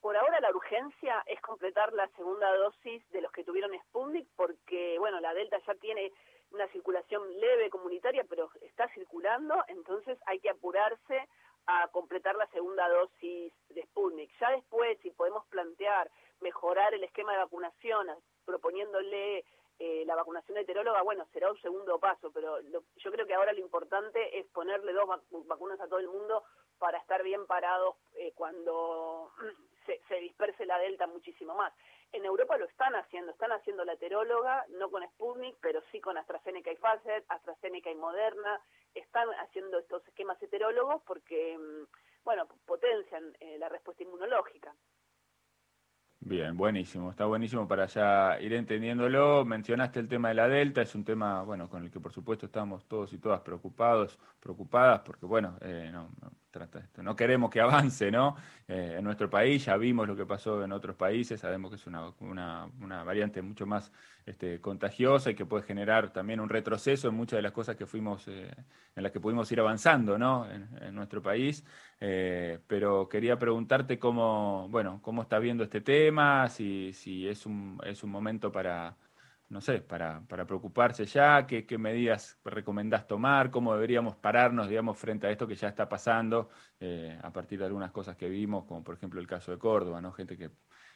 por 0.00 0.16
ahora 0.16 0.40
la 0.40 0.50
urgencia 0.50 1.22
es 1.26 1.40
completar 1.40 1.92
la 1.92 2.08
segunda 2.16 2.54
dosis 2.56 3.08
de 3.10 3.22
los 3.22 3.32
que 3.32 3.44
tuvieron 3.44 3.70
Sputnik, 3.88 4.26
porque, 4.36 4.96
bueno, 4.98 5.20
la 5.20 5.34
Delta 5.34 5.58
ya 5.66 5.74
tiene 5.74 6.12
una 6.50 6.66
circulación 6.68 7.22
leve 7.40 7.70
comunitaria, 7.70 8.24
pero 8.28 8.50
está 8.62 8.88
circulando, 8.94 9.62
entonces 9.68 10.18
hay 10.26 10.40
que 10.40 10.50
apurarse 10.50 11.28
a 11.68 11.86
completar 11.88 12.34
la 12.34 12.46
segunda 12.46 12.88
dosis 12.88 13.52
de 13.68 13.82
Sputnik. 13.82 14.30
Ya 14.40 14.50
después, 14.52 14.98
si 15.02 15.10
podemos 15.10 15.46
plantear 15.46 16.10
mejorar 16.40 16.94
el 16.94 17.04
esquema 17.04 17.32
de 17.32 17.38
vacunación, 17.38 18.08
proponiéndole 18.46 19.44
eh, 19.78 20.04
la 20.06 20.16
vacunación 20.16 20.56
heteróloga, 20.56 21.02
bueno, 21.02 21.26
será 21.30 21.50
un 21.50 21.60
segundo 21.60 21.98
paso, 21.98 22.32
pero 22.32 22.58
yo 22.62 23.12
creo 23.12 23.26
que 23.26 23.34
ahora 23.34 23.52
lo 23.52 23.60
importante 23.60 24.38
es 24.38 24.46
ponerle 24.46 24.94
dos 24.94 25.08
vacunas 25.46 25.78
a 25.80 25.88
todo 25.88 25.98
el 25.98 26.08
mundo 26.08 26.42
para 26.78 26.98
estar 26.98 27.22
bien 27.22 27.46
parados 27.46 27.96
eh, 28.16 28.32
cuando 28.34 29.30
se, 29.86 30.00
se, 30.08 30.14
disperse 30.20 30.64
la 30.64 30.78
delta 30.78 31.06
muchísimo 31.06 31.54
más. 31.54 31.74
En 32.12 32.24
Europa 32.24 32.56
lo 32.56 32.64
están 32.64 32.94
haciendo, 32.96 33.32
están 33.32 33.52
haciendo 33.52 33.84
la 33.84 33.92
heteróloga, 33.92 34.64
no 34.78 34.90
con 34.90 35.06
Sputnik, 35.10 35.56
pero 35.60 35.82
sí 35.92 36.00
con 36.00 36.16
AstraZeneca 36.16 36.72
y 36.72 36.76
Pfizer, 36.76 37.24
AstraZeneca 37.28 37.90
y 37.90 37.96
Moderna, 37.96 38.60
están 38.94 39.28
haciendo 39.40 39.78
estos 39.78 40.06
esquemas 40.08 40.42
heterólogos 40.42 41.02
porque, 41.06 41.58
mm, 41.58 42.24
bueno, 42.24 42.46
potencian 42.64 43.36
eh, 43.40 43.58
la 43.58 43.68
respuesta 43.68 44.02
inmunológica. 44.02 44.74
Bien, 46.20 46.56
buenísimo, 46.56 47.10
está 47.10 47.26
buenísimo 47.26 47.68
para 47.68 47.86
ya 47.86 48.40
ir 48.40 48.52
entendiéndolo. 48.52 49.44
Mencionaste 49.44 50.00
el 50.00 50.08
tema 50.08 50.28
de 50.28 50.34
la 50.34 50.48
Delta, 50.48 50.82
es 50.82 50.94
un 50.94 51.04
tema, 51.04 51.42
bueno, 51.42 51.68
con 51.68 51.84
el 51.84 51.90
que 51.90 52.00
por 52.00 52.12
supuesto 52.12 52.46
estamos 52.46 52.86
todos 52.86 53.12
y 53.12 53.18
todas 53.18 53.40
preocupados, 53.42 54.18
preocupadas, 54.40 55.02
porque 55.02 55.26
bueno, 55.26 55.56
eh, 55.60 55.90
no 55.92 56.10
queremos 57.16 57.50
que 57.50 57.60
avance, 57.60 58.10
¿no? 58.10 58.36
Eh, 58.66 58.96
en 58.98 59.04
nuestro 59.04 59.28
país 59.28 59.64
ya 59.64 59.76
vimos 59.76 60.06
lo 60.06 60.16
que 60.16 60.26
pasó 60.26 60.62
en 60.62 60.72
otros 60.72 60.96
países, 60.96 61.40
sabemos 61.40 61.70
que 61.70 61.76
es 61.76 61.86
una, 61.86 62.12
una, 62.20 63.04
variante 63.04 63.42
mucho 63.42 63.66
más 63.66 63.92
este, 64.26 64.60
contagiosa 64.60 65.30
y 65.30 65.34
que 65.34 65.46
puede 65.46 65.64
generar 65.64 66.12
también 66.12 66.40
un 66.40 66.48
retroceso 66.48 67.08
en 67.08 67.14
muchas 67.14 67.38
de 67.38 67.42
las 67.42 67.52
cosas 67.52 67.76
que 67.76 67.86
fuimos, 67.86 68.28
eh, 68.28 68.50
en 68.96 69.02
las 69.02 69.12
que 69.12 69.20
pudimos 69.20 69.50
ir 69.52 69.60
avanzando, 69.60 70.18
¿no? 70.18 70.46
En, 70.50 70.94
nuestro 70.94 71.22
país. 71.22 71.64
Eh, 72.00 72.58
pero 72.66 73.08
quería 73.08 73.38
preguntarte 73.38 73.98
cómo, 73.98 74.68
bueno, 74.70 75.00
cómo 75.02 75.22
está 75.22 75.38
viendo 75.38 75.64
este 75.64 75.80
tema, 75.80 76.48
si, 76.48 76.92
si 76.92 77.28
es 77.28 77.46
un, 77.46 77.80
es 77.84 78.02
un 78.02 78.10
momento 78.10 78.50
para 78.52 78.96
no 79.50 79.60
sé, 79.60 79.80
para, 79.80 80.20
para 80.28 80.44
preocuparse 80.44 81.06
ya? 81.06 81.46
¿Qué, 81.46 81.66
¿Qué, 81.66 81.78
medidas 81.78 82.38
recomendás 82.44 83.06
tomar? 83.06 83.50
¿Cómo 83.50 83.74
deberíamos 83.74 84.16
pararnos, 84.16 84.68
digamos, 84.68 84.98
frente 84.98 85.26
a 85.26 85.30
esto 85.30 85.46
que 85.46 85.54
ya 85.54 85.68
está 85.68 85.88
pasando 85.88 86.50
eh, 86.80 87.18
a 87.22 87.32
partir 87.32 87.58
de 87.58 87.66
algunas 87.66 87.90
cosas 87.90 88.16
que 88.16 88.28
vimos, 88.28 88.64
como 88.64 88.84
por 88.84 88.94
ejemplo 88.94 89.20
el 89.20 89.26
caso 89.26 89.50
de 89.50 89.58
Córdoba, 89.58 90.00
¿no? 90.00 90.12
Gente 90.12 90.36
que, 90.36 90.50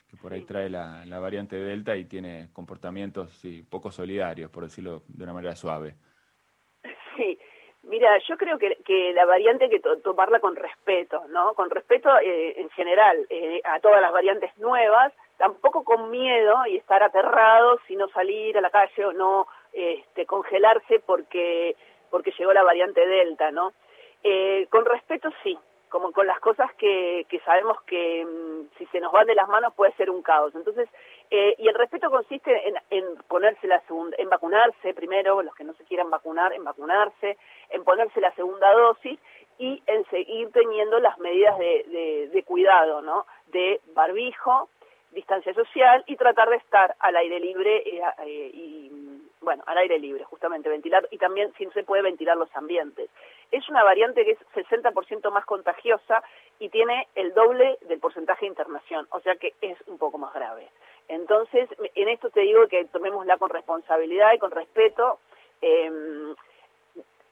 que 0.09 0.17
por 0.17 0.33
ahí 0.33 0.43
trae 0.43 0.69
la, 0.69 1.05
la, 1.07 1.19
variante 1.19 1.57
Delta 1.57 1.97
y 1.97 2.05
tiene 2.05 2.51
comportamientos 2.53 3.33
sí, 3.33 3.67
poco 3.69 3.91
solidarios, 3.91 4.51
por 4.51 4.65
decirlo 4.65 5.03
de 5.09 5.25
una 5.25 5.33
manera 5.33 5.57
suave. 5.57 5.95
Sí, 7.17 7.39
Mira, 7.85 8.17
yo 8.29 8.37
creo 8.37 8.59
que, 8.59 8.77
que 8.85 9.13
la 9.13 9.27
variante 9.27 9.65
hay 9.65 9.71
que 9.71 9.81
tomarla 9.81 10.39
con 10.39 10.55
respeto, 10.55 11.25
¿no? 11.31 11.55
Con 11.55 11.69
respeto 11.69 12.17
eh, 12.21 12.61
en 12.61 12.71
general 12.71 13.27
eh, 13.29 13.61
a 13.65 13.81
todas 13.81 14.01
las 14.01 14.13
variantes 14.13 14.57
nuevas, 14.57 15.13
tampoco 15.43 15.83
con 15.83 16.09
miedo 16.09 16.55
y 16.67 16.77
estar 16.77 17.03
aterrados 17.03 17.81
y 17.89 17.97
no 17.97 18.07
salir 18.11 18.57
a 18.57 18.61
la 18.61 18.71
calle 18.71 19.05
o 19.07 19.13
no 19.13 19.49
este, 19.73 20.25
congelarse 20.25 21.01
porque 21.01 21.75
porque 22.13 22.33
llegó 22.39 22.53
la 22.53 22.63
variante 22.63 23.05
Delta, 23.05 23.51
¿no? 23.51 23.73
Eh, 24.23 24.69
con 24.71 24.85
respeto, 24.85 25.31
sí, 25.43 25.59
como 25.89 26.13
con 26.13 26.29
las 26.29 26.39
cosas 26.39 26.73
que, 26.75 27.27
que 27.29 27.41
sabemos 27.41 27.83
que 27.83 28.25
mm, 28.25 28.79
si 28.79 28.87
se 28.87 29.01
nos 29.01 29.11
van 29.11 29.27
de 29.27 29.35
las 29.35 29.49
manos 29.49 29.75
puede 29.75 29.93
ser 29.95 30.11
un 30.11 30.23
caos. 30.23 30.55
Entonces, 30.55 30.89
eh, 31.31 31.57
y 31.59 31.67
el 31.67 31.75
respeto 31.75 32.09
consiste 32.09 32.69
en, 32.69 32.77
en 32.91 33.17
ponerse 33.27 33.67
la 33.67 33.81
segunda, 33.89 34.17
en 34.21 34.29
vacunarse 34.29 34.95
primero, 34.95 35.43
los 35.43 35.57
que 35.57 35.65
no 35.65 35.73
se 35.73 35.83
quieran 35.85 36.09
vacunar, 36.09 36.53
en 36.53 36.63
vacunarse, 36.63 37.37
en 37.71 37.83
ponerse 37.83 38.21
la 38.21 38.33
segunda 38.37 38.73
dosis 38.75 39.19
y 39.59 39.83
en 39.87 40.05
seguir 40.05 40.53
teniendo 40.53 41.01
las 41.01 41.19
medidas 41.19 41.59
de, 41.59 42.31
de, 42.33 42.43
cuidado, 42.45 43.03
¿no? 43.03 43.27
De 43.47 43.81
barbijo, 43.95 44.69
distancia 45.13 45.55
social 45.55 46.03
y 46.07 46.17
tratar 46.17 46.49
de 46.49 46.57
estar 46.57 46.97
al 46.99 47.17
aire 47.17 47.39
libre 47.41 47.77
eh, 47.87 48.03
eh, 48.25 48.51
y, 48.53 48.91
bueno, 49.41 49.63
al 49.67 49.79
aire 49.79 49.99
libre, 49.99 50.25
justamente, 50.25 50.69
ventilar 50.69 51.07
y 51.11 51.19
también 51.19 51.53
si 51.59 51.67
se 51.71 51.85
puede 51.85 52.03
ventilar 52.03 52.37
los 52.37 52.55
ambientes. 52.57 53.11
Es 53.51 53.69
una 53.69 53.85
variante 53.85 54.25
que 54.25 54.33
es 54.33 54.39
60% 54.55 55.31
más 55.31 55.45
contagiosa 55.45 56.23
y 56.59 56.69
tiene 56.71 57.09
el 57.15 57.35
doble 57.35 57.79
del 57.83 58.01
porcentaje 58.01 58.47
de 58.47 58.51
internación, 58.51 59.07
o 59.11 59.21
sea 59.21 59.37
que 59.37 59.55
es 59.61 59.79
un 59.87 59.99
poco 59.99 60.19
más 60.19 60.33
grave. 60.33 60.69
Entonces, 61.09 61.69
en 61.95 62.09
esto 62.09 62.31
te 62.31 62.41
digo 62.41 62.67
que 62.69 62.85
tomémosla 62.87 63.37
con 63.37 63.51
responsabilidad 63.51 64.33
y 64.35 64.39
con 64.39 64.51
respeto. 64.51 65.19
Eh, 65.61 66.35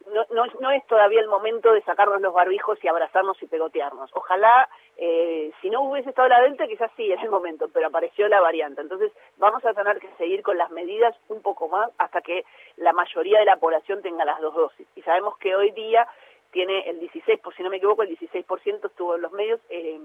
no, 0.06 0.46
no, 0.60 0.70
es 0.70 0.86
todavía 0.86 1.20
el 1.20 1.28
momento 1.28 1.72
de 1.72 1.82
sacarnos 1.82 2.20
los 2.20 2.32
barbijos 2.32 2.82
y 2.82 2.88
abrazarnos 2.88 3.40
y 3.42 3.46
pegotearnos. 3.46 4.10
Ojalá, 4.14 4.68
eh, 4.96 5.52
si 5.60 5.70
no 5.70 5.82
hubiese 5.82 6.10
estado 6.10 6.28
la 6.28 6.40
Delta, 6.40 6.66
quizás 6.66 6.90
sí 6.96 7.10
era 7.10 7.22
el 7.22 7.30
momento, 7.30 7.68
pero 7.72 7.88
apareció 7.88 8.26
la 8.28 8.40
variante. 8.40 8.80
Entonces 8.80 9.12
vamos 9.36 9.64
a 9.64 9.74
tener 9.74 9.98
que 10.00 10.08
seguir 10.18 10.42
con 10.42 10.58
las 10.58 10.70
medidas 10.70 11.14
un 11.28 11.42
poco 11.42 11.68
más 11.68 11.90
hasta 11.98 12.22
que 12.22 12.44
la 12.76 12.92
mayoría 12.92 13.38
de 13.38 13.44
la 13.44 13.56
población 13.56 14.02
tenga 14.02 14.24
las 14.24 14.40
dos 14.40 14.54
dosis. 14.54 14.86
Y 14.96 15.02
sabemos 15.02 15.36
que 15.38 15.54
hoy 15.54 15.70
día 15.72 16.08
tiene 16.50 16.80
el 16.88 16.98
16, 16.98 17.40
por 17.40 17.54
si 17.54 17.62
no 17.62 17.70
me 17.70 17.76
equivoco, 17.76 18.02
el 18.02 18.16
16% 18.16 18.86
estuvo 18.86 19.14
en 19.14 19.22
los 19.22 19.32
medios 19.32 19.60
eh, 19.68 20.00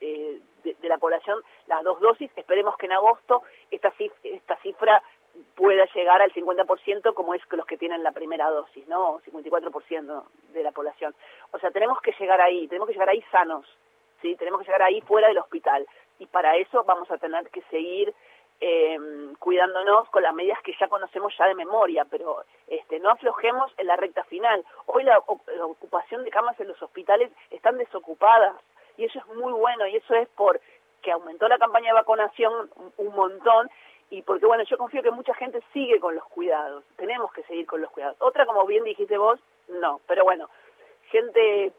eh, 0.00 0.40
de, 0.62 0.74
de, 0.74 0.88
la 0.88 0.98
población 0.98 1.40
las 1.68 1.82
dos 1.82 2.00
dosis. 2.00 2.30
Esperemos 2.36 2.76
que 2.76 2.86
en 2.86 2.92
agosto 2.92 3.42
esta, 3.70 3.92
esta 4.22 4.56
cifra 4.56 5.02
pueda 5.54 5.86
llegar 5.94 6.22
al 6.22 6.32
50% 6.32 7.14
como 7.14 7.34
es 7.34 7.42
los 7.50 7.66
que 7.66 7.76
tienen 7.76 8.02
la 8.02 8.12
primera 8.12 8.50
dosis, 8.50 8.86
¿no? 8.88 9.20
54% 9.20 10.24
de 10.52 10.62
la 10.62 10.72
población. 10.72 11.14
O 11.52 11.58
sea, 11.58 11.70
tenemos 11.70 12.00
que 12.00 12.12
llegar 12.18 12.40
ahí, 12.40 12.68
tenemos 12.68 12.88
que 12.88 12.94
llegar 12.94 13.08
ahí 13.08 13.22
sanos, 13.30 13.66
¿sí? 14.22 14.36
Tenemos 14.36 14.60
que 14.60 14.66
llegar 14.66 14.82
ahí 14.82 15.00
fuera 15.02 15.28
del 15.28 15.38
hospital. 15.38 15.86
Y 16.18 16.26
para 16.26 16.56
eso 16.56 16.84
vamos 16.84 17.10
a 17.10 17.18
tener 17.18 17.48
que 17.50 17.62
seguir 17.70 18.14
eh, 18.60 18.98
cuidándonos 19.38 20.08
con 20.08 20.22
las 20.22 20.34
medidas 20.34 20.60
que 20.62 20.74
ya 20.78 20.88
conocemos 20.88 21.34
ya 21.38 21.46
de 21.46 21.54
memoria, 21.54 22.06
pero 22.10 22.44
este, 22.66 22.98
no 23.00 23.10
aflojemos 23.10 23.72
en 23.76 23.86
la 23.86 23.96
recta 23.96 24.24
final. 24.24 24.64
Hoy 24.86 25.04
la, 25.04 25.22
la 25.56 25.66
ocupación 25.66 26.24
de 26.24 26.30
camas 26.30 26.58
en 26.60 26.68
los 26.68 26.82
hospitales 26.82 27.30
están 27.50 27.76
desocupadas 27.76 28.54
y 28.96 29.04
eso 29.04 29.18
es 29.18 29.26
muy 29.36 29.52
bueno 29.52 29.86
y 29.86 29.96
eso 29.96 30.14
es 30.14 30.28
por 30.30 30.60
que 31.02 31.12
aumentó 31.12 31.46
la 31.48 31.58
campaña 31.58 31.88
de 31.88 32.00
vacunación 32.00 32.70
un 32.96 33.14
montón 33.14 33.70
y 34.10 34.22
porque 34.22 34.46
bueno, 34.46 34.64
yo 34.64 34.78
confío 34.78 35.02
que 35.02 35.10
mucha 35.10 35.34
gente 35.34 35.62
sigue 35.72 35.98
con 35.98 36.14
los 36.14 36.24
cuidados, 36.24 36.84
tenemos 36.96 37.32
que 37.32 37.42
seguir 37.44 37.66
con 37.66 37.80
los 37.80 37.90
cuidados. 37.90 38.16
Otra, 38.20 38.46
como 38.46 38.64
bien 38.66 38.84
dijiste 38.84 39.18
vos, 39.18 39.40
no, 39.68 40.00
pero 40.06 40.24
bueno, 40.24 40.48
gente 41.10 41.72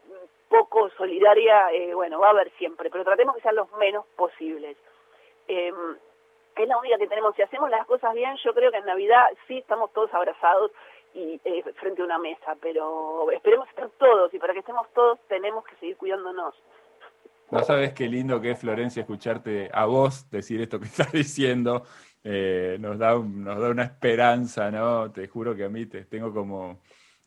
poco 0.48 0.90
solidaria, 0.90 1.72
eh, 1.72 1.94
bueno, 1.94 2.18
va 2.20 2.28
a 2.28 2.30
haber 2.30 2.50
siempre, 2.58 2.90
pero 2.90 3.04
tratemos 3.04 3.36
que 3.36 3.42
sean 3.42 3.56
los 3.56 3.70
menos 3.72 4.06
posibles. 4.16 4.76
Eh, 5.46 5.72
es 6.56 6.68
la 6.68 6.78
única 6.78 6.98
que 6.98 7.06
tenemos. 7.06 7.34
Si 7.36 7.42
hacemos 7.42 7.70
las 7.70 7.86
cosas 7.86 8.14
bien, 8.14 8.36
yo 8.44 8.52
creo 8.52 8.70
que 8.70 8.78
en 8.78 8.86
Navidad 8.86 9.26
sí 9.46 9.58
estamos 9.58 9.92
todos 9.92 10.12
abrazados 10.12 10.72
y 11.14 11.40
eh, 11.44 11.62
frente 11.76 12.02
a 12.02 12.04
una 12.04 12.18
mesa, 12.18 12.56
pero 12.60 13.30
esperemos 13.30 13.68
estar 13.68 13.88
todos 13.98 14.32
y 14.34 14.38
para 14.38 14.52
que 14.52 14.60
estemos 14.60 14.86
todos 14.92 15.18
tenemos 15.28 15.64
que 15.64 15.76
seguir 15.76 15.96
cuidándonos. 15.96 16.54
No 17.50 17.60
sabes 17.60 17.94
qué 17.94 18.08
lindo 18.08 18.40
que 18.40 18.50
es, 18.50 18.60
Florencia, 18.60 19.00
escucharte 19.00 19.70
a 19.72 19.86
vos 19.86 20.30
decir 20.30 20.60
esto 20.60 20.78
que 20.78 20.84
estás 20.86 21.12
diciendo. 21.12 21.84
Eh, 22.24 22.76
nos, 22.80 22.98
da 22.98 23.14
nos 23.18 23.60
da 23.60 23.70
una 23.70 23.84
esperanza, 23.84 24.70
¿no? 24.70 25.10
Te 25.12 25.28
juro 25.28 25.54
que 25.56 25.64
a 25.64 25.68
mí 25.68 25.86
te 25.86 26.04
tengo 26.04 26.32
como 26.32 26.80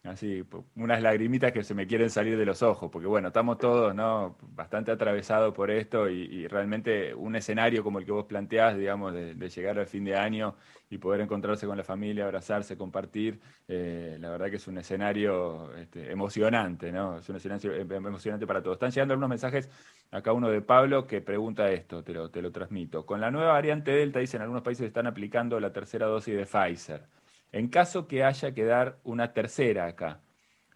así, 0.03 0.43
unas 0.75 1.01
lagrimitas 1.01 1.51
que 1.51 1.63
se 1.63 1.75
me 1.75 1.85
quieren 1.85 2.09
salir 2.09 2.37
de 2.37 2.45
los 2.45 2.63
ojos, 2.63 2.89
porque 2.91 3.07
bueno, 3.07 3.27
estamos 3.27 3.57
todos 3.59 3.93
¿no? 3.93 4.35
bastante 4.41 4.91
atravesados 4.91 5.53
por 5.53 5.69
esto 5.69 6.09
y, 6.09 6.47
realmente 6.47 7.13
un 7.13 7.35
escenario 7.35 7.83
como 7.83 7.99
el 7.99 8.05
que 8.05 8.11
vos 8.11 8.25
planteás, 8.25 8.77
digamos, 8.77 9.13
de, 9.13 9.49
llegar 9.49 9.77
al 9.79 9.85
fin 9.87 10.03
de 10.05 10.15
año 10.15 10.55
y 10.89 10.97
poder 10.97 11.21
encontrarse 11.21 11.67
con 11.67 11.77
la 11.77 11.83
familia, 11.83 12.25
abrazarse, 12.25 12.77
compartir, 12.77 13.39
eh, 13.67 14.17
la 14.19 14.29
verdad 14.29 14.49
que 14.49 14.55
es 14.57 14.67
un 14.67 14.77
escenario 14.77 15.73
este, 15.75 16.11
emocionante, 16.11 16.91
¿no? 16.91 17.19
Es 17.19 17.29
un 17.29 17.35
escenario 17.37 17.73
em, 17.73 17.91
em, 17.91 18.07
emocionante 18.07 18.47
para 18.47 18.61
todos. 18.61 18.75
Están 18.75 18.91
llegando 18.91 19.13
algunos 19.13 19.29
mensajes, 19.29 19.69
acá 20.11 20.33
uno 20.33 20.49
de 20.49 20.61
Pablo 20.61 21.07
que 21.07 21.21
pregunta 21.21 21.71
esto, 21.71 22.03
te 22.03 22.13
lo, 22.13 22.29
te 22.29 22.41
lo 22.41 22.51
transmito. 22.51 23.05
Con 23.05 23.21
la 23.21 23.31
nueva 23.31 23.53
variante 23.53 23.91
Delta, 23.91 24.19
dicen, 24.19 24.41
algunos 24.41 24.63
países 24.63 24.87
están 24.87 25.07
aplicando 25.07 25.59
la 25.59 25.71
tercera 25.71 26.07
dosis 26.07 26.35
de 26.35 26.45
Pfizer. 26.45 27.20
En 27.51 27.69
caso 27.69 28.07
que 28.07 28.23
haya 28.23 28.53
que 28.53 28.63
dar 28.63 28.97
una 29.03 29.33
tercera 29.33 29.85
acá, 29.85 30.21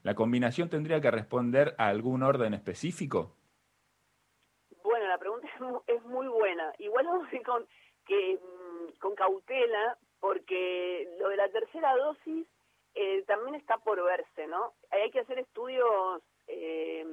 ¿la 0.03 0.13
combinación 0.13 0.70
tendría 0.70 1.00
que 1.00 1.10
responder 1.10 1.74
a 1.77 1.88
algún 1.88 2.22
orden 2.22 2.53
específico? 2.53 3.36
Bueno, 4.84 5.08
la 5.08 5.17
pregunta 5.17 5.48
es 5.88 6.03
muy, 6.03 6.27
buena. 6.27 6.74
Igual 6.79 7.05
vamos 7.05 7.32
a 7.32 7.36
ir 7.36 7.44
con, 7.44 7.65
que, 8.05 8.36
mm, 8.36 9.00
con 9.00 9.15
cautela, 9.15 9.98
porque 10.20 11.08
lo 11.20 11.29
de 11.29 11.38
la 11.38 11.48
tercera 11.50 11.96
dosis 11.96 12.46
eh, 12.94 13.24
también 13.25 13.55
está 13.55 13.77
por 13.77 14.03
verse, 14.03 14.48
¿no? 14.48 14.74
Hay 14.91 15.12
que 15.12 15.22
hacer 15.22 15.39
estudios, 15.39 16.22
eh, 16.48 17.05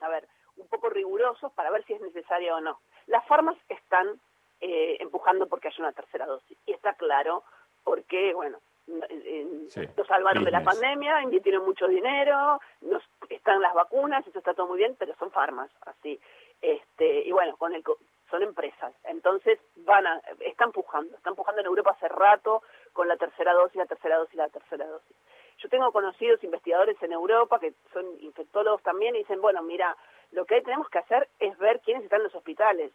a 0.00 0.08
ver, 0.08 0.28
un 0.56 0.68
poco 0.68 0.88
rigurosos 0.88 1.52
para 1.52 1.70
ver 1.70 1.84
si 1.84 1.94
es 1.94 2.00
necesaria 2.00 2.54
o 2.54 2.60
no. 2.60 2.80
Las 3.06 3.26
farmas 3.26 3.56
están 3.68 4.20
eh, 4.60 4.96
empujando 5.00 5.48
porque 5.48 5.68
haya 5.68 5.80
una 5.80 5.92
tercera 5.92 6.26
dosis. 6.26 6.56
Y 6.66 6.72
está 6.72 6.94
claro 6.94 7.42
porque, 7.82 8.32
bueno, 8.34 8.58
nos 8.86 10.06
salvaron 10.06 10.44
de 10.44 10.50
la 10.50 10.62
pandemia, 10.62 11.22
invirtieron 11.22 11.64
mucho 11.64 11.88
dinero, 11.88 12.60
nos, 12.82 13.02
están 13.28 13.60
las 13.60 13.74
vacunas, 13.74 14.26
eso 14.26 14.38
está 14.38 14.54
todo 14.54 14.68
muy 14.68 14.78
bien, 14.78 14.94
pero 14.98 15.14
son 15.16 15.30
farmas, 15.30 15.70
así. 15.86 16.20
Este, 16.60 17.22
y 17.26 17.32
bueno, 17.32 17.56
con 17.56 17.74
el, 17.74 17.82
son 18.30 18.42
empresas. 18.42 18.92
Entonces 19.04 19.58
van 19.76 20.06
a, 20.06 20.20
están 20.40 20.68
empujando, 20.68 21.14
están 21.16 21.32
empujando 21.32 21.60
en 21.60 21.66
Europa 21.66 21.92
hace 21.92 22.08
rato 22.08 22.62
con 22.92 23.08
la 23.08 23.16
tercera 23.16 23.52
dosis, 23.52 23.76
la 23.76 23.86
tercera 23.86 24.18
dosis, 24.18 24.34
la 24.34 24.48
tercera 24.48 24.86
dosis. 24.86 25.16
Yo 25.58 25.68
tengo 25.68 25.92
conocidos 25.92 26.42
investigadores 26.42 27.00
en 27.02 27.12
Europa 27.12 27.58
que 27.60 27.74
son 27.92 28.04
infectólogos 28.20 28.82
también 28.82 29.14
y 29.14 29.18
dicen, 29.18 29.40
bueno, 29.40 29.62
mira, 29.62 29.96
lo 30.32 30.44
que 30.46 30.60
tenemos 30.62 30.88
que 30.88 30.98
hacer 30.98 31.28
es 31.38 31.56
ver 31.58 31.80
quiénes 31.80 32.04
están 32.04 32.20
en 32.20 32.24
los 32.24 32.34
hospitales. 32.34 32.92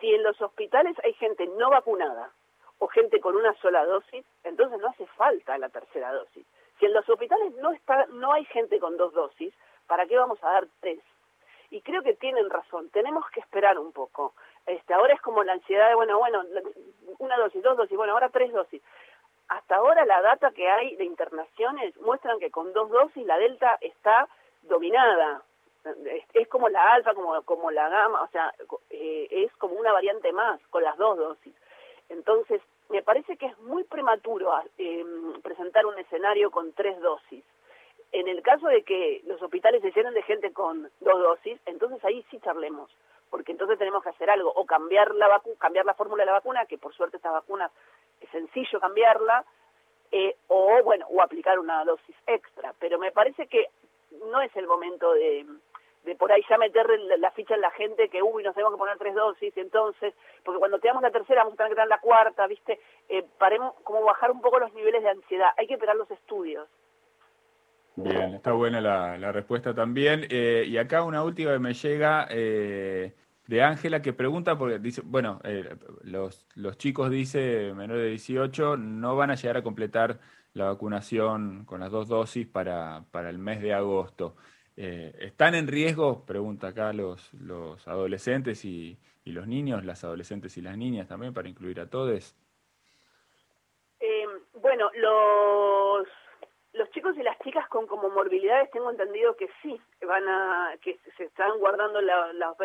Si 0.00 0.14
en 0.14 0.22
los 0.22 0.40
hospitales 0.40 0.96
hay 1.02 1.14
gente 1.14 1.46
no 1.46 1.70
vacunada, 1.70 2.30
o 2.78 2.88
gente 2.88 3.20
con 3.20 3.36
una 3.36 3.54
sola 3.54 3.84
dosis, 3.84 4.24
entonces 4.44 4.78
no 4.80 4.88
hace 4.88 5.06
falta 5.06 5.58
la 5.58 5.68
tercera 5.68 6.12
dosis. 6.12 6.46
Si 6.78 6.86
en 6.86 6.92
los 6.92 7.08
hospitales 7.08 7.54
no 7.56 7.72
está, 7.72 8.06
no 8.10 8.32
hay 8.32 8.44
gente 8.46 8.78
con 8.78 8.96
dos 8.96 9.12
dosis, 9.12 9.52
¿para 9.86 10.06
qué 10.06 10.16
vamos 10.16 10.42
a 10.42 10.52
dar 10.52 10.68
tres? 10.80 11.00
Y 11.70 11.82
creo 11.82 12.02
que 12.02 12.14
tienen 12.14 12.48
razón, 12.48 12.88
tenemos 12.90 13.28
que 13.30 13.40
esperar 13.40 13.78
un 13.78 13.92
poco. 13.92 14.34
Este, 14.66 14.94
ahora 14.94 15.14
es 15.14 15.20
como 15.20 15.42
la 15.44 15.54
ansiedad 15.54 15.88
de, 15.88 15.94
bueno, 15.94 16.18
bueno, 16.18 16.44
una 17.18 17.36
dosis, 17.36 17.62
dos 17.62 17.76
dosis, 17.76 17.96
bueno, 17.96 18.12
ahora 18.12 18.28
tres 18.28 18.52
dosis. 18.52 18.82
Hasta 19.48 19.76
ahora 19.76 20.04
la 20.04 20.20
data 20.22 20.50
que 20.52 20.70
hay 20.70 20.94
de 20.96 21.04
internaciones 21.04 21.96
muestran 21.98 22.38
que 22.38 22.50
con 22.50 22.72
dos 22.72 22.90
dosis 22.90 23.26
la 23.26 23.38
delta 23.38 23.78
está 23.80 24.28
dominada. 24.62 25.42
Es, 26.34 26.48
como 26.48 26.68
la 26.68 26.92
alfa, 26.92 27.14
como, 27.14 27.40
como 27.42 27.70
la 27.70 27.88
gamma, 27.88 28.22
o 28.22 28.28
sea, 28.28 28.52
eh, 28.90 29.26
es 29.30 29.52
como 29.56 29.74
una 29.74 29.92
variante 29.92 30.32
más 30.32 30.60
con 30.68 30.82
las 30.82 30.96
dos 30.98 31.16
dosis. 31.16 31.54
Entonces, 32.08 32.60
me 32.88 33.02
parece 33.02 33.36
que 33.36 33.46
es 33.46 33.58
muy 33.60 33.84
prematuro 33.84 34.52
eh, 34.78 35.04
presentar 35.42 35.86
un 35.86 35.98
escenario 35.98 36.50
con 36.50 36.72
tres 36.72 36.98
dosis. 37.00 37.44
En 38.12 38.28
el 38.28 38.42
caso 38.42 38.68
de 38.68 38.82
que 38.82 39.20
los 39.26 39.40
hospitales 39.42 39.82
se 39.82 39.92
llenen 39.92 40.14
de 40.14 40.22
gente 40.22 40.52
con 40.52 40.90
dos 41.00 41.20
dosis, 41.20 41.60
entonces 41.66 42.02
ahí 42.04 42.24
sí 42.30 42.40
charlemos, 42.40 42.90
porque 43.28 43.52
entonces 43.52 43.78
tenemos 43.78 44.02
que 44.02 44.08
hacer 44.08 44.30
algo, 44.30 44.50
o 44.54 44.64
cambiar 44.64 45.14
la 45.14 45.28
vacuna, 45.28 45.56
cambiar 45.58 45.84
la 45.84 45.94
fórmula 45.94 46.22
de 46.22 46.26
la 46.26 46.38
vacuna, 46.38 46.64
que 46.64 46.78
por 46.78 46.94
suerte 46.94 47.18
esta 47.18 47.30
vacuna 47.30 47.70
es 48.20 48.30
sencillo 48.30 48.80
cambiarla, 48.80 49.44
eh, 50.10 50.36
o 50.46 50.82
bueno, 50.82 51.06
o 51.10 51.20
aplicar 51.20 51.58
una 51.58 51.84
dosis 51.84 52.16
extra. 52.26 52.74
Pero 52.78 52.98
me 52.98 53.12
parece 53.12 53.46
que 53.46 53.66
no 54.30 54.40
es 54.40 54.56
el 54.56 54.66
momento 54.66 55.12
de, 55.12 55.44
de 56.04 56.14
por 56.14 56.32
ahí 56.32 56.42
ya 56.48 56.56
meter 56.58 56.86
la 57.18 57.30
ficha 57.32 57.54
en 57.54 57.60
la 57.60 57.70
gente 57.72 58.08
que, 58.08 58.22
uy, 58.22 58.42
nos 58.42 58.54
tenemos 58.54 58.74
que 58.74 58.78
poner 58.78 58.98
tres 58.98 59.14
dosis, 59.14 59.56
entonces, 59.56 60.14
porque 60.44 60.58
cuando 60.58 60.78
te 60.78 60.88
la 60.88 61.10
tercera 61.10 61.42
vamos 61.42 61.54
a 61.54 61.56
tener 61.56 61.72
que 61.72 61.78
dar 61.78 61.88
la 61.88 62.00
cuarta, 62.00 62.46
¿viste? 62.46 62.80
Eh, 63.08 63.24
paremos 63.38 63.74
como 63.84 64.02
bajar 64.04 64.30
un 64.30 64.40
poco 64.40 64.58
los 64.58 64.72
niveles 64.72 65.02
de 65.02 65.10
ansiedad. 65.10 65.50
Hay 65.56 65.66
que 65.66 65.74
esperar 65.74 65.96
los 65.96 66.10
estudios. 66.10 66.66
Bien, 67.96 68.34
está 68.34 68.52
buena 68.52 68.80
la, 68.80 69.32
respuesta 69.32 69.74
también. 69.74 70.26
Eh, 70.30 70.64
y 70.66 70.78
acá 70.78 71.02
una 71.02 71.22
última 71.24 71.52
que 71.52 71.58
me 71.58 71.74
llega 71.74 72.26
eh, 72.30 73.12
de 73.46 73.62
Ángela 73.62 74.00
que 74.00 74.12
pregunta, 74.12 74.56
porque 74.56 74.78
dice, 74.78 75.02
bueno, 75.04 75.40
los, 76.02 76.46
los 76.54 76.78
chicos, 76.78 77.10
dice, 77.10 77.72
menores 77.74 78.04
de 78.04 78.10
18, 78.10 78.76
no 78.76 79.16
van 79.16 79.30
a 79.30 79.34
llegar 79.34 79.56
a 79.56 79.62
completar 79.62 80.20
la 80.54 80.66
vacunación 80.66 81.64
con 81.64 81.80
las 81.80 81.90
dos 81.90 82.08
dosis 82.08 82.46
para, 82.46 83.04
para 83.10 83.30
el 83.30 83.38
mes 83.38 83.60
de 83.60 83.74
agosto. 83.74 84.36
Eh, 84.80 85.12
¿Están 85.18 85.56
en 85.56 85.66
riesgo, 85.66 86.24
pregunta 86.24 86.68
acá, 86.68 86.92
los, 86.92 87.34
los 87.34 87.88
adolescentes 87.88 88.64
y, 88.64 88.96
los 89.24 89.48
niños, 89.48 89.84
las 89.84 90.04
adolescentes 90.04 90.56
y 90.56 90.62
las 90.62 90.78
niñas 90.78 91.08
también, 91.08 91.34
para 91.34 91.48
incluir 91.48 91.80
a 91.80 91.90
todos? 91.90 92.36
Eh, 93.98 94.26
bueno, 94.54 94.88
los 94.94 96.06
los 96.74 96.88
chicos 96.92 97.16
y 97.16 97.24
las 97.24 97.36
chicas 97.40 97.68
con 97.68 97.88
comorbilidades 97.88 98.70
tengo 98.70 98.90
entendido 98.90 99.34
que 99.34 99.48
sí 99.62 99.80
van 100.06 100.28
a 100.28 100.76
que 100.80 100.96
se 101.16 101.24
están 101.24 101.58
guardando 101.58 102.00
las 102.00 102.56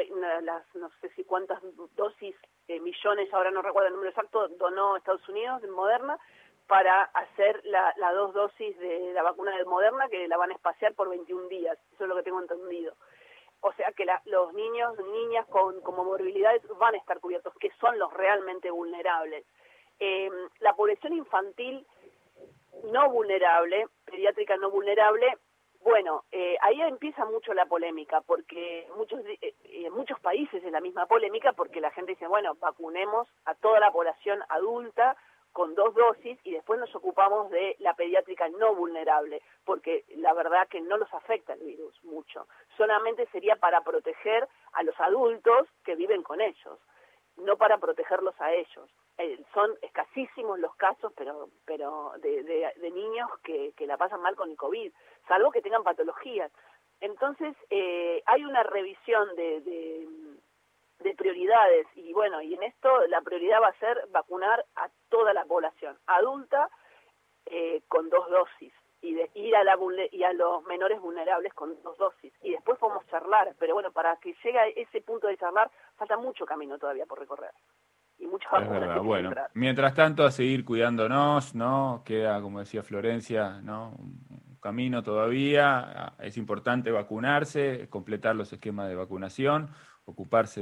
no 0.76 0.92
sé 1.02 1.10
si 1.16 1.24
cuántas 1.24 1.60
dosis 1.96 2.36
eh, 2.68 2.80
millones 2.80 3.34
ahora 3.34 3.50
no 3.50 3.64
recuerdo 3.64 3.88
el 3.88 3.94
número 3.96 4.12
exacto 4.12 4.50
donó 4.60 4.98
Estados 4.98 5.28
Unidos 5.30 5.64
de 5.64 5.68
Moderna 5.70 6.20
para 6.74 7.04
hacer 7.04 7.62
la, 7.66 7.94
dos 8.14 8.34
dosis 8.34 8.76
de 8.80 9.14
la 9.14 9.22
vacuna 9.22 9.56
de 9.56 9.64
Moderna 9.64 10.08
que 10.10 10.28
la 10.28 10.38
van 10.38 10.50
a 10.50 10.56
espaciar 10.56 10.96
por 10.96 11.08
21 11.08 11.48
días. 11.48 11.78
Eso 11.94 12.06
es 12.06 12.10
lo 12.10 12.16
que 12.16 12.24
tengo 12.24 12.42
entendido. 12.42 12.96
O 13.62 13.72
sea 13.74 13.92
que 13.92 14.08
los 14.26 14.54
niños 14.56 14.98
niñas 14.98 15.46
con 15.50 15.80
comorbilidades 15.82 16.64
van 16.80 16.96
a 16.96 16.98
estar 16.98 17.20
cubiertos 17.20 17.54
que 17.60 17.70
son 17.80 18.00
los 18.00 18.12
realmente 18.12 18.72
vulnerables. 18.72 19.46
Eh, 20.00 20.32
la 20.62 20.74
población 20.74 21.14
infantil 21.14 21.86
no 22.86 23.08
vulnerable, 23.12 23.86
pediátrica 24.06 24.58
no 24.58 24.72
vulnerable, 24.72 25.28
bueno, 25.82 26.24
eh, 26.32 26.58
ahí 26.62 26.82
empieza 26.82 27.24
mucho 27.26 27.54
la 27.54 27.68
polémica, 27.68 28.22
porque 28.22 28.88
muchos, 28.98 29.20
eh, 29.28 29.54
en 29.64 29.94
muchos 29.94 30.20
países 30.22 30.64
es 30.64 30.72
la 30.72 30.82
misma 30.82 31.06
polémica, 31.06 31.54
porque 31.54 31.82
la 31.82 31.92
gente 31.92 32.14
dice, 32.14 32.26
bueno, 32.26 32.56
vacunemos 32.56 33.28
a 33.46 33.54
toda 33.54 33.80
la 33.80 33.92
población 33.92 34.42
adulta 34.50 35.16
con 35.54 35.76
dos 35.76 35.94
dosis 35.94 36.38
y 36.44 36.52
después 36.52 36.80
nos 36.80 36.94
ocupamos 36.96 37.50
de 37.52 37.76
la 37.80 37.94
pediátrica 37.94 38.50
no 38.50 38.76
vulnerable, 38.76 39.42
porque 39.64 40.04
la 40.18 40.34
verdad 40.34 40.68
que 40.68 40.82
no 40.82 40.98
los 40.98 41.14
afecta 41.14 41.54
el 41.54 41.62
virus 41.62 42.04
mucho. 42.04 42.48
Solamente 42.76 43.28
sería 43.28 43.56
para 43.56 43.82
proteger 43.82 44.48
a 44.74 44.84
los 44.84 45.00
adultos 45.00 45.68
que 45.86 45.96
viven 45.96 46.24
con 46.24 46.42
ellos, 46.42 46.80
no 47.38 47.56
para 47.56 47.78
protegerlos 47.78 48.36
a 48.42 48.52
ellos. 48.52 48.90
Eh, 49.20 49.40
son 49.54 49.72
escasísimos 49.84 50.58
los 50.58 50.76
casos, 50.76 51.14
pero 51.16 51.50
pero 51.66 52.14
de, 52.18 52.44
de, 52.44 52.92
niños 52.92 53.30
que, 53.44 53.72
que, 53.78 53.86
la 53.86 53.96
pasan 53.96 54.22
mal 54.22 54.36
con 54.36 54.50
el 54.50 54.58
COVID, 54.58 54.92
salvo 55.28 55.52
que 55.52 55.62
tengan 55.62 55.84
patologías. 55.84 56.52
Entonces, 57.00 57.56
eh, 57.70 58.24
hay 58.26 58.44
una 58.44 58.64
revisión 58.64 59.36
de, 59.36 59.62
de, 59.62 60.08
de, 61.04 61.16
prioridades 61.16 61.88
y 61.96 62.14
bueno, 62.14 62.42
y 62.42 62.54
en 62.54 62.64
esto 62.64 62.90
la 63.08 63.22
prioridad 63.22 63.62
va 63.62 63.68
a 63.68 63.80
ser 63.80 64.08
vacunar 64.12 64.66
a 64.76 64.90
toda 65.10 65.34
la 65.34 65.46
población 65.46 65.98
adulta 66.08 66.70
eh, 67.46 67.82
con 67.88 68.10
dos 68.10 68.30
dosis 68.30 68.74
y 69.02 69.14
de 69.14 69.30
ir 69.36 69.56
a 69.56 69.64
la 69.64 69.78
y 70.12 70.24
a 70.24 70.34
los 70.34 70.64
menores 70.64 71.00
vulnerables 71.02 71.54
con 71.54 71.82
dos 71.84 71.98
dosis 71.98 72.34
y 72.42 72.52
después 72.52 72.80
podemos 72.80 73.06
charlar, 73.08 73.54
pero 73.60 73.74
bueno, 73.74 73.92
para 73.92 74.16
que 74.18 74.36
llegue 74.44 74.60
a 74.60 74.68
ese 74.68 75.02
punto 75.02 75.28
de 75.28 75.38
charlar 75.38 75.70
falta 75.96 76.18
mucho 76.18 76.46
camino 76.46 76.78
todavía 76.78 77.06
por 77.06 77.20
recorrer 77.20 77.52
y 78.20 78.28
verdad, 78.70 79.02
bueno. 79.02 79.32
Mientras 79.54 79.94
tanto, 79.94 80.24
a 80.24 80.32
seguir 80.32 80.66
cuidándonos, 80.66 81.56
¿no? 81.56 82.04
Queda, 82.06 82.42
como 82.42 82.60
decía 82.60 82.84
Florencia, 82.84 83.62
¿no? 83.62 83.96
Un 83.98 84.58
camino 84.62 85.04
todavía. 85.04 86.14
Es 86.20 86.38
importante 86.38 86.92
vacunarse, 86.92 87.88
completar 87.90 88.36
los 88.36 88.52
esquemas 88.54 88.88
de 88.90 88.96
vacunación, 88.96 89.70
ocuparse 90.06 90.62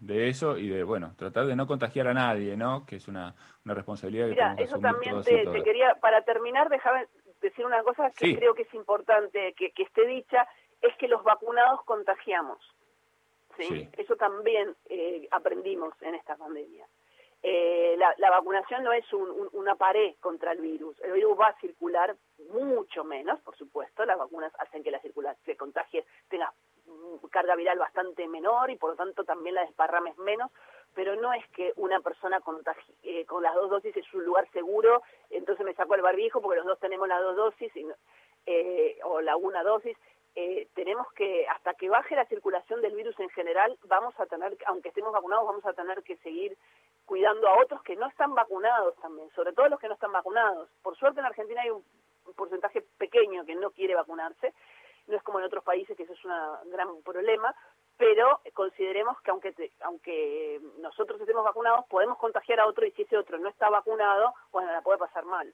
de, 0.00 0.28
eso 0.28 0.58
y 0.58 0.68
de, 0.68 0.82
bueno, 0.82 1.14
tratar 1.16 1.46
de 1.46 1.56
no 1.56 1.66
contagiar 1.66 2.08
a 2.08 2.14
nadie, 2.14 2.56
¿no? 2.56 2.84
Que 2.86 2.96
es 2.96 3.08
una, 3.08 3.34
una 3.64 3.74
responsabilidad 3.74 4.26
que 4.26 4.32
Mira, 4.32 4.54
eso 4.58 4.78
también 4.78 5.22
te, 5.22 5.62
quería, 5.62 5.94
para 6.00 6.22
terminar, 6.22 6.68
déjame 6.68 7.06
decir 7.40 7.64
una 7.64 7.82
cosa 7.82 8.10
que 8.10 8.36
creo 8.36 8.54
que 8.54 8.62
es 8.62 8.74
importante 8.74 9.54
que, 9.54 9.70
que 9.70 9.84
esté 9.84 10.06
dicha, 10.06 10.46
es 10.82 10.94
que 10.96 11.08
los 11.08 11.22
vacunados 11.22 11.82
contagiamos. 11.84 12.58
¿sí? 13.56 13.88
Eso 13.96 14.16
también 14.16 14.74
eh, 14.88 15.28
aprendimos 15.30 15.94
en 16.02 16.14
esta 16.14 16.36
pandemia. 16.36 16.86
Eh, 17.42 17.96
la, 17.96 18.30
vacunación 18.30 18.84
no 18.84 18.92
es 18.92 19.04
una 19.52 19.74
pared 19.74 20.14
contra 20.20 20.52
el 20.52 20.60
virus. 20.60 21.00
El 21.00 21.12
virus 21.12 21.38
va 21.38 21.48
a 21.48 21.60
circular 21.60 22.14
mucho 22.52 23.02
menos, 23.04 23.40
por 23.40 23.56
supuesto. 23.56 24.04
Las 24.04 24.18
vacunas 24.18 24.52
hacen 24.58 24.82
que 24.82 24.90
la 24.90 25.00
circulación 25.00 25.42
se 25.46 25.56
contagie, 25.56 26.04
tenga 26.28 26.52
carga 27.30 27.56
viral 27.56 27.78
bastante 27.78 28.26
menor 28.28 28.70
y 28.70 28.76
por 28.76 28.90
lo 28.90 28.96
tanto 28.96 29.24
también 29.24 29.54
la 29.54 29.62
desparrames 29.62 30.16
menos, 30.18 30.50
pero 30.94 31.16
no 31.16 31.32
es 31.32 31.46
que 31.50 31.72
una 31.76 32.00
persona 32.00 32.40
contagie, 32.40 32.94
eh, 33.02 33.24
con 33.26 33.42
las 33.42 33.54
dos 33.54 33.70
dosis 33.70 33.96
es 33.96 34.14
un 34.14 34.24
lugar 34.24 34.50
seguro, 34.52 35.02
entonces 35.30 35.64
me 35.64 35.74
saco 35.74 35.94
el 35.94 36.02
barbijo 36.02 36.40
porque 36.40 36.58
los 36.58 36.66
dos 36.66 36.78
tenemos 36.80 37.08
las 37.08 37.20
dos 37.22 37.36
dosis 37.36 37.72
o 39.04 39.20
la 39.20 39.36
una 39.36 39.62
dosis 39.62 39.96
eh, 40.36 40.68
tenemos 40.74 41.12
que, 41.14 41.46
hasta 41.48 41.74
que 41.74 41.88
baje 41.88 42.14
la 42.14 42.24
circulación 42.26 42.80
del 42.80 42.94
virus 42.94 43.18
en 43.18 43.30
general, 43.30 43.76
vamos 43.88 44.14
a 44.20 44.26
tener, 44.26 44.56
aunque 44.66 44.90
estemos 44.90 45.12
vacunados, 45.12 45.46
vamos 45.46 45.66
a 45.66 45.72
tener 45.72 46.02
que 46.04 46.16
seguir 46.18 46.56
cuidando 47.04 47.48
a 47.48 47.60
otros 47.60 47.82
que 47.82 47.96
no 47.96 48.06
están 48.06 48.34
vacunados 48.34 48.94
también, 48.96 49.28
sobre 49.34 49.52
todo 49.52 49.68
los 49.68 49.80
que 49.80 49.88
no 49.88 49.94
están 49.94 50.12
vacunados. 50.12 50.70
Por 50.82 50.96
suerte 50.96 51.18
en 51.18 51.26
Argentina 51.26 51.62
hay 51.62 51.70
un, 51.70 51.84
porcentaje 52.36 52.82
pequeño 52.96 53.44
que 53.44 53.56
no 53.56 53.72
quiere 53.72 53.96
vacunarse, 53.96 54.54
no 55.10 55.16
es 55.16 55.22
como 55.22 55.38
en 55.38 55.46
otros 55.46 55.64
países 55.64 55.96
que 55.96 56.04
eso 56.04 56.12
es 56.12 56.24
un 56.24 56.70
gran 56.70 56.88
problema, 57.02 57.54
pero 57.96 58.40
consideremos 58.54 59.20
que 59.20 59.30
aunque 59.30 59.54
aunque 59.82 60.60
nosotros 60.80 61.20
estemos 61.20 61.44
vacunados, 61.44 61.84
podemos 61.88 62.16
contagiar 62.18 62.60
a 62.60 62.66
otro 62.66 62.86
y 62.86 62.92
si 62.92 63.02
ese 63.02 63.16
otro 63.16 63.38
no 63.38 63.48
está 63.48 63.68
vacunado, 63.68 64.32
bueno, 64.52 64.72
la 64.72 64.80
puede 64.80 64.98
pasar 64.98 65.24
mal. 65.24 65.52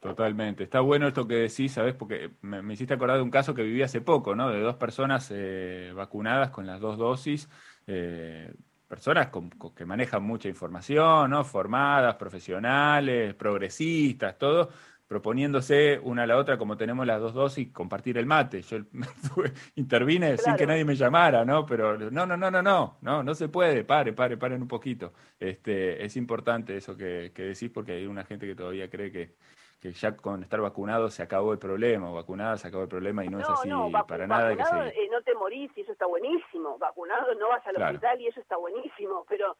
Totalmente. 0.00 0.62
Está 0.62 0.80
bueno 0.80 1.08
esto 1.08 1.26
que 1.26 1.34
decís, 1.34 1.72
¿sabes? 1.72 1.94
Porque 1.94 2.30
me, 2.42 2.72
hiciste 2.72 2.94
acordar 2.94 3.16
de 3.16 3.22
un 3.22 3.30
caso 3.30 3.54
que 3.54 3.62
viví 3.62 3.82
hace 3.82 4.00
poco, 4.00 4.36
¿no? 4.36 4.50
De 4.50 4.60
dos 4.60 4.76
personas 4.76 5.32
eh, 5.34 5.92
vacunadas 5.96 6.50
con 6.50 6.66
las 6.66 6.80
dos 6.80 6.96
dosis, 6.96 7.48
eh, 7.86 8.54
personas 8.86 9.30
que 9.74 9.84
manejan 9.84 10.22
mucha 10.22 10.48
información, 10.48 11.30
¿no? 11.30 11.44
Formadas, 11.44 12.14
profesionales, 12.16 13.34
progresistas, 13.34 14.38
todo, 14.38 14.68
proponiéndose 15.06 16.00
una 16.02 16.24
a 16.24 16.26
la 16.26 16.36
otra, 16.36 16.58
como 16.58 16.76
tenemos 16.76 17.06
las 17.06 17.20
dos 17.20 17.34
dosis, 17.34 17.70
compartir 17.72 18.18
el 18.18 18.26
mate. 18.26 18.62
Yo 18.62 18.78
intervine 19.76 20.36
sin 20.36 20.56
que 20.56 20.66
nadie 20.66 20.84
me 20.84 20.96
llamara, 20.96 21.44
¿no? 21.44 21.64
Pero 21.64 21.98
no, 21.98 22.26
no, 22.26 22.36
no, 22.36 22.50
no, 22.50 22.62
no, 22.62 22.98
no, 23.00 23.22
no 23.22 23.34
se 23.34 23.48
puede, 23.48 23.84
pare, 23.84 24.12
pare, 24.12 24.36
paren 24.36 24.62
un 24.62 24.68
poquito. 24.68 25.12
Este, 25.38 26.04
es 26.04 26.16
importante 26.16 26.76
eso 26.76 26.96
que, 26.96 27.32
que 27.34 27.42
decís 27.42 27.70
porque 27.70 27.92
hay 27.92 28.06
una 28.06 28.24
gente 28.24 28.46
que 28.46 28.54
todavía 28.54 28.90
cree 28.90 29.12
que 29.12 29.34
que 29.80 29.92
ya 29.92 30.16
con 30.16 30.42
estar 30.42 30.60
vacunado 30.60 31.10
se 31.10 31.22
acabó 31.22 31.52
el 31.52 31.58
problema, 31.58 32.10
o 32.10 32.14
vacunada 32.14 32.56
se 32.56 32.68
acabó 32.68 32.84
el 32.84 32.88
problema 32.88 33.24
y 33.24 33.28
no, 33.28 33.40
es 33.40 33.48
así 33.48 33.70
para 34.08 34.26
nada. 34.26 34.54
Vacunado 34.54 34.88
eh, 34.88 35.08
no 35.10 35.22
te 35.22 35.34
morís 35.34 35.70
y 35.76 35.82
eso 35.82 35.92
está 35.92 36.06
buenísimo, 36.06 36.78
vacunado 36.78 37.34
no 37.34 37.48
vas 37.48 37.66
al 37.66 37.82
hospital 37.82 38.20
y 38.20 38.28
eso 38.28 38.40
está 38.40 38.56
buenísimo, 38.56 39.24
pero 39.28 39.56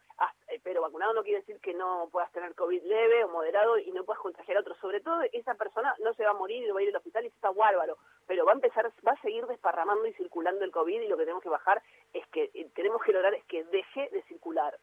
eh, 0.49 0.61
pero 0.63 0.81
vacunado 0.81 1.13
no 1.13 1.23
quiere 1.23 1.41
decir 1.41 1.61
que 1.61 1.75
no 1.75 2.09
puedas 2.11 2.31
tener 2.33 2.55
COVID 2.55 2.83
leve 2.85 3.25
o 3.25 3.29
moderado 3.29 3.79
y 3.79 3.91
no 3.93 4.05
puedas 4.05 4.23
contagiar 4.23 4.57
a 4.57 4.61
otros. 4.61 4.79
Sobre 4.79 5.01
todo 5.01 5.21
esa 5.33 5.55
persona 5.55 5.95
no 6.03 6.15
se 6.15 6.25
va 6.25 6.31
a 6.31 6.35
morir 6.35 6.63
y 6.63 6.67
no 6.67 6.75
va 6.75 6.81
a 6.81 6.83
ir 6.85 6.89
al 6.89 6.97
hospital 6.97 7.25
y 7.25 7.27
eso 7.29 7.37
está 7.37 7.51
bárbaro, 7.51 7.99
pero 8.27 8.45
va 8.45 8.53
a 8.53 8.55
empezar, 8.55 8.91
va 9.07 9.13
a 9.13 9.21
seguir 9.21 9.47
desparramando 9.47 10.07
y 10.07 10.15
circulando 10.15 10.65
el 10.65 10.71
COVID 10.71 11.03
y 11.03 11.09
lo 11.09 11.17
que 11.17 11.25
tenemos 11.25 11.43
que 11.43 11.49
bajar 11.51 11.83
es 12.13 12.27
que 12.29 12.51
eh, 12.55 12.71
tenemos 12.75 13.03
que 13.03 13.13
lograr 13.13 13.35
es 13.35 13.45
que 13.45 13.65
deje 13.65 14.09
de 14.11 14.23
circular 14.23 14.79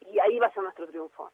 y 0.00 0.18
ahí 0.20 0.38
va 0.38 0.46
a 0.46 0.52
ser 0.52 0.62
nuestro 0.62 0.86
triunfo. 0.86 1.30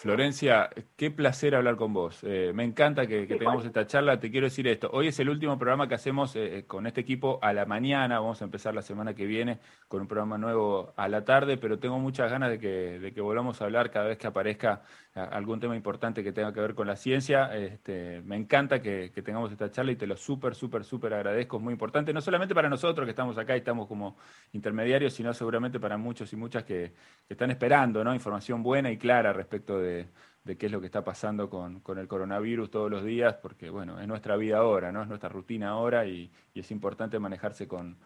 Florencia, 0.00 0.70
qué 0.96 1.10
placer 1.10 1.54
hablar 1.54 1.76
con 1.76 1.92
vos. 1.92 2.20
Eh, 2.22 2.52
me 2.54 2.64
encanta 2.64 3.06
que, 3.06 3.26
tengamos 3.26 3.66
esta 3.66 3.86
charla. 3.86 4.18
Te 4.18 4.30
quiero 4.30 4.46
decir 4.46 4.66
esto. 4.66 4.88
Hoy 4.94 5.08
es 5.08 5.20
el 5.20 5.28
último 5.28 5.58
programa 5.58 5.88
que 5.88 5.94
hacemos 5.94 6.34
eh, 6.36 6.64
con 6.66 6.86
este 6.86 7.02
equipo 7.02 7.38
a 7.42 7.52
la 7.52 7.66
mañana. 7.66 8.18
Vamos 8.18 8.40
a 8.40 8.46
empezar 8.46 8.74
la 8.74 8.80
semana 8.80 9.12
que 9.12 9.26
viene 9.26 9.58
con 9.88 10.00
un 10.00 10.08
programa 10.08 10.38
nuevo 10.38 10.94
a 10.96 11.06
la 11.06 11.22
tarde, 11.26 11.58
pero 11.58 11.78
tengo 11.78 11.98
muchas 11.98 12.30
ganas 12.30 12.48
de 12.48 12.58
que, 12.58 12.98
de 12.98 13.12
que 13.12 13.20
volvamos 13.20 13.60
a 13.60 13.66
hablar 13.66 13.90
cada 13.90 14.06
vez 14.06 14.16
que 14.16 14.26
aparezca 14.26 14.84
algún 15.14 15.58
tema 15.58 15.74
importante 15.74 16.22
que 16.22 16.32
tenga 16.32 16.52
que 16.52 16.60
ver 16.60 16.74
con 16.74 16.86
la 16.86 16.96
ciencia. 16.96 17.54
Este, 17.56 18.22
me 18.22 18.36
encanta 18.36 18.80
que, 18.80 19.10
tengamos 19.24 19.50
esta 19.50 19.70
charla 19.70 19.92
y 19.92 19.96
te 19.96 20.06
lo 20.06 20.16
súper, 20.16 20.54
súper, 20.54 20.84
súper 20.84 21.14
agradezco. 21.14 21.56
Es 21.56 21.62
muy 21.62 21.72
importante, 21.72 22.12
no 22.12 22.20
solamente 22.20 22.54
para 22.54 22.68
nosotros 22.68 23.04
que 23.04 23.10
estamos 23.10 23.36
acá 23.36 23.54
y 23.54 23.58
estamos 23.58 23.88
como 23.88 24.16
intermediarios, 24.52 25.12
sino 25.12 25.34
seguramente 25.34 25.80
para 25.80 25.96
muchos 25.96 26.32
y 26.32 26.36
muchas 26.36 26.64
que, 26.64 26.92
están 27.28 27.50
esperando 27.50 28.02
¿no? 28.02 28.12
información 28.12 28.62
buena 28.62 28.90
y 28.90 28.98
clara 28.98 29.32
respecto 29.32 29.78
de 29.78 29.89
de, 30.44 30.56
qué 30.56 30.66
es 30.66 30.72
lo 30.72 30.80
que 30.80 30.86
está 30.86 31.04
pasando 31.04 31.48
con, 31.48 31.82
el 31.98 32.08
coronavirus 32.08 32.70
todos 32.70 32.90
los 32.90 33.04
días, 33.04 33.34
porque 33.36 33.70
bueno, 33.70 34.00
es 34.00 34.08
nuestra 34.08 34.36
vida 34.36 34.58
ahora, 34.58 34.92
¿no? 34.92 35.02
Es 35.02 35.08
nuestra 35.08 35.28
rutina 35.28 35.70
ahora 35.70 36.06
y, 36.06 36.30
es 36.54 36.70
importante 36.70 37.18
manejarse 37.18 37.68
con, 37.68 37.96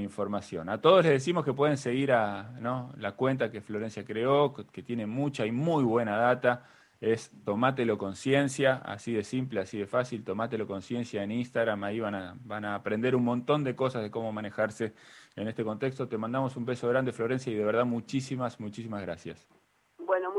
información. 0.00 0.68
A 0.68 0.80
todos 0.80 1.04
les 1.04 1.12
decimos 1.12 1.44
que 1.44 1.52
pueden 1.52 1.76
seguir 1.76 2.10
a 2.10 2.50
la 2.98 3.12
cuenta 3.12 3.52
que 3.52 3.60
Florencia 3.60 4.04
creó, 4.04 4.52
que 4.52 4.82
tiene 4.82 5.06
mucha 5.06 5.46
y 5.46 5.52
muy 5.52 5.84
buena 5.84 6.16
data. 6.16 6.64
Es 7.00 7.30
Tomátelo 7.44 7.98
Conciencia, 7.98 8.76
así 8.84 9.12
de 9.12 9.22
simple, 9.22 9.60
así 9.60 9.78
de 9.78 9.86
fácil. 9.86 10.24
Tomátelo 10.24 10.66
Conciencia 10.66 11.22
en 11.22 11.30
Instagram. 11.30 11.84
Ahí 11.84 12.00
van 12.00 12.14
a, 12.14 12.36
van 12.44 12.64
a 12.64 12.74
aprender 12.74 13.14
un 13.14 13.24
montón 13.24 13.64
de 13.64 13.76
cosas 13.76 14.02
de 14.02 14.10
cómo 14.10 14.32
manejarse 14.32 14.94
en 15.36 15.46
este 15.48 15.62
contexto. 15.62 16.08
Te 16.08 16.18
mandamos 16.18 16.56
un 16.56 16.64
beso 16.64 16.88
grande, 16.88 17.12
Florencia, 17.12 17.52
y 17.52 17.56
de 17.56 17.64
verdad 17.64 17.84
muchísimas, 17.84 18.58
muchísimas 18.58 19.02
gracias. 19.02 19.46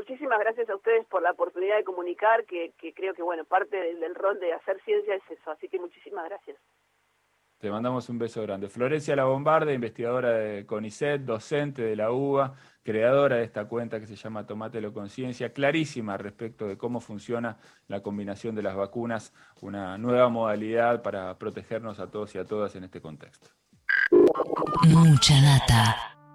Muchísimas 0.07 0.39
gracias 0.39 0.69
a 0.69 0.75
ustedes 0.75 1.05
por 1.07 1.21
la 1.21 1.31
oportunidad 1.31 1.75
de 1.75 1.83
comunicar, 1.83 2.45
que, 2.45 2.73
creo 2.95 3.13
que, 3.13 3.21
bueno, 3.21 3.43
parte 3.43 3.75
del, 3.75 4.15
rol 4.15 4.39
de 4.39 4.53
hacer 4.53 4.81
ciencia 4.85 5.15
es 5.15 5.23
eso. 5.29 5.51
Así 5.51 5.67
que 5.67 5.77
muchísimas 5.79 6.23
gracias. 6.29 6.57
Te 7.57 7.69
mandamos 7.69 8.07
un 8.07 8.17
beso 8.17 8.41
grande. 8.41 8.69
Florencia 8.69 9.17
La 9.17 9.25
Bombarda, 9.25 9.73
investigadora 9.73 10.29
de 10.29 10.65
CONICET, 10.65 11.23
docente 11.23 11.81
de 11.81 11.97
la 11.97 12.11
UBA, 12.11 12.55
creadora 12.83 13.35
de 13.35 13.43
esta 13.43 13.67
cuenta 13.67 13.99
que 13.99 14.05
se 14.05 14.15
llama 14.15 14.47
Tomátelo 14.47 14.93
Conciencia, 14.93 15.51
clarísima 15.51 16.15
respecto 16.15 16.69
de 16.69 16.77
cómo 16.77 17.01
funciona 17.01 17.57
la 17.89 18.01
combinación 18.01 18.55
de 18.55 18.63
las 18.63 18.77
vacunas, 18.77 19.33
una 19.59 19.97
nueva 19.97 20.29
modalidad 20.29 21.01
para 21.01 21.37
protegernos 21.37 21.99
a 21.99 22.09
todos 22.09 22.33
y 22.33 22.37
a 22.37 22.45
todas 22.45 22.77
en 22.77 22.85
este 22.85 23.01
contexto. 23.01 23.49
Mucha 24.85 25.33
data. 25.41 26.16